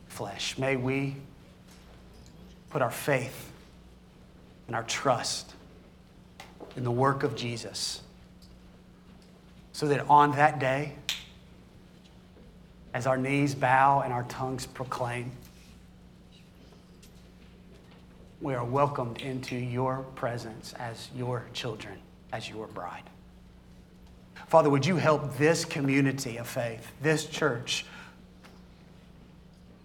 flesh. 0.07 0.57
May 0.57 0.77
we 0.77 1.17
put 2.69 2.81
our 2.81 2.89
faith 2.89 3.51
and 4.67 4.77
our 4.77 4.83
trust 4.83 5.51
in 6.77 6.85
the 6.85 6.91
work 6.91 7.23
of 7.23 7.35
Jesus 7.35 8.01
so 9.73 9.89
that 9.89 10.09
on 10.09 10.31
that 10.37 10.57
day, 10.57 10.93
as 12.93 13.07
our 13.07 13.17
knees 13.17 13.55
bow 13.55 14.03
and 14.05 14.13
our 14.13 14.23
tongues 14.29 14.65
proclaim, 14.65 15.33
we 18.41 18.53
are 18.53 18.63
welcomed 18.63 19.21
into 19.21 19.55
your 19.55 20.05
presence 20.15 20.73
as 20.79 21.09
your 21.15 21.45
children, 21.53 21.99
as 22.31 22.49
your 22.49 22.67
bride. 22.67 23.03
Father, 24.47 24.69
would 24.69 24.85
you 24.85 24.95
help 24.95 25.37
this 25.37 25.65
community 25.65 26.37
of 26.37 26.47
faith, 26.47 26.91
this 27.01 27.25
church, 27.25 27.85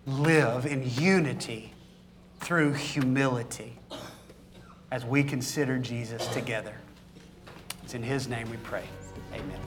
live 0.07 0.67
in 0.67 0.89
unity 0.95 1.73
through 2.41 2.73
humility 2.73 3.77
as 4.91 5.05
we 5.05 5.25
consider 5.25 5.79
Jesus 5.79 6.27
together? 6.29 6.75
It's 7.83 7.95
in 7.95 8.03
his 8.03 8.29
name 8.29 8.49
we 8.51 8.57
pray. 8.59 8.85
Amen. 9.33 9.61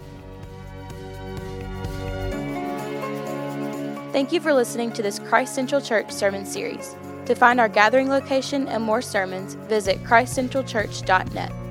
Thank 4.14 4.32
you 4.32 4.40
for 4.40 4.54
listening 4.54 4.92
to 4.94 5.04
this 5.04 5.20
Christ 5.20 5.54
Central 5.54 5.82
Church 5.82 6.12
sermon 6.12 6.46
series. 6.46 6.96
To 7.28 7.36
find 7.36 7.60
our 7.60 7.68
gathering 7.68 8.10
location 8.10 8.70
and 8.70 8.82
more 8.82 9.02
sermons, 9.02 9.56
visit 9.68 10.02
christcentralchurch.net. 10.06 11.67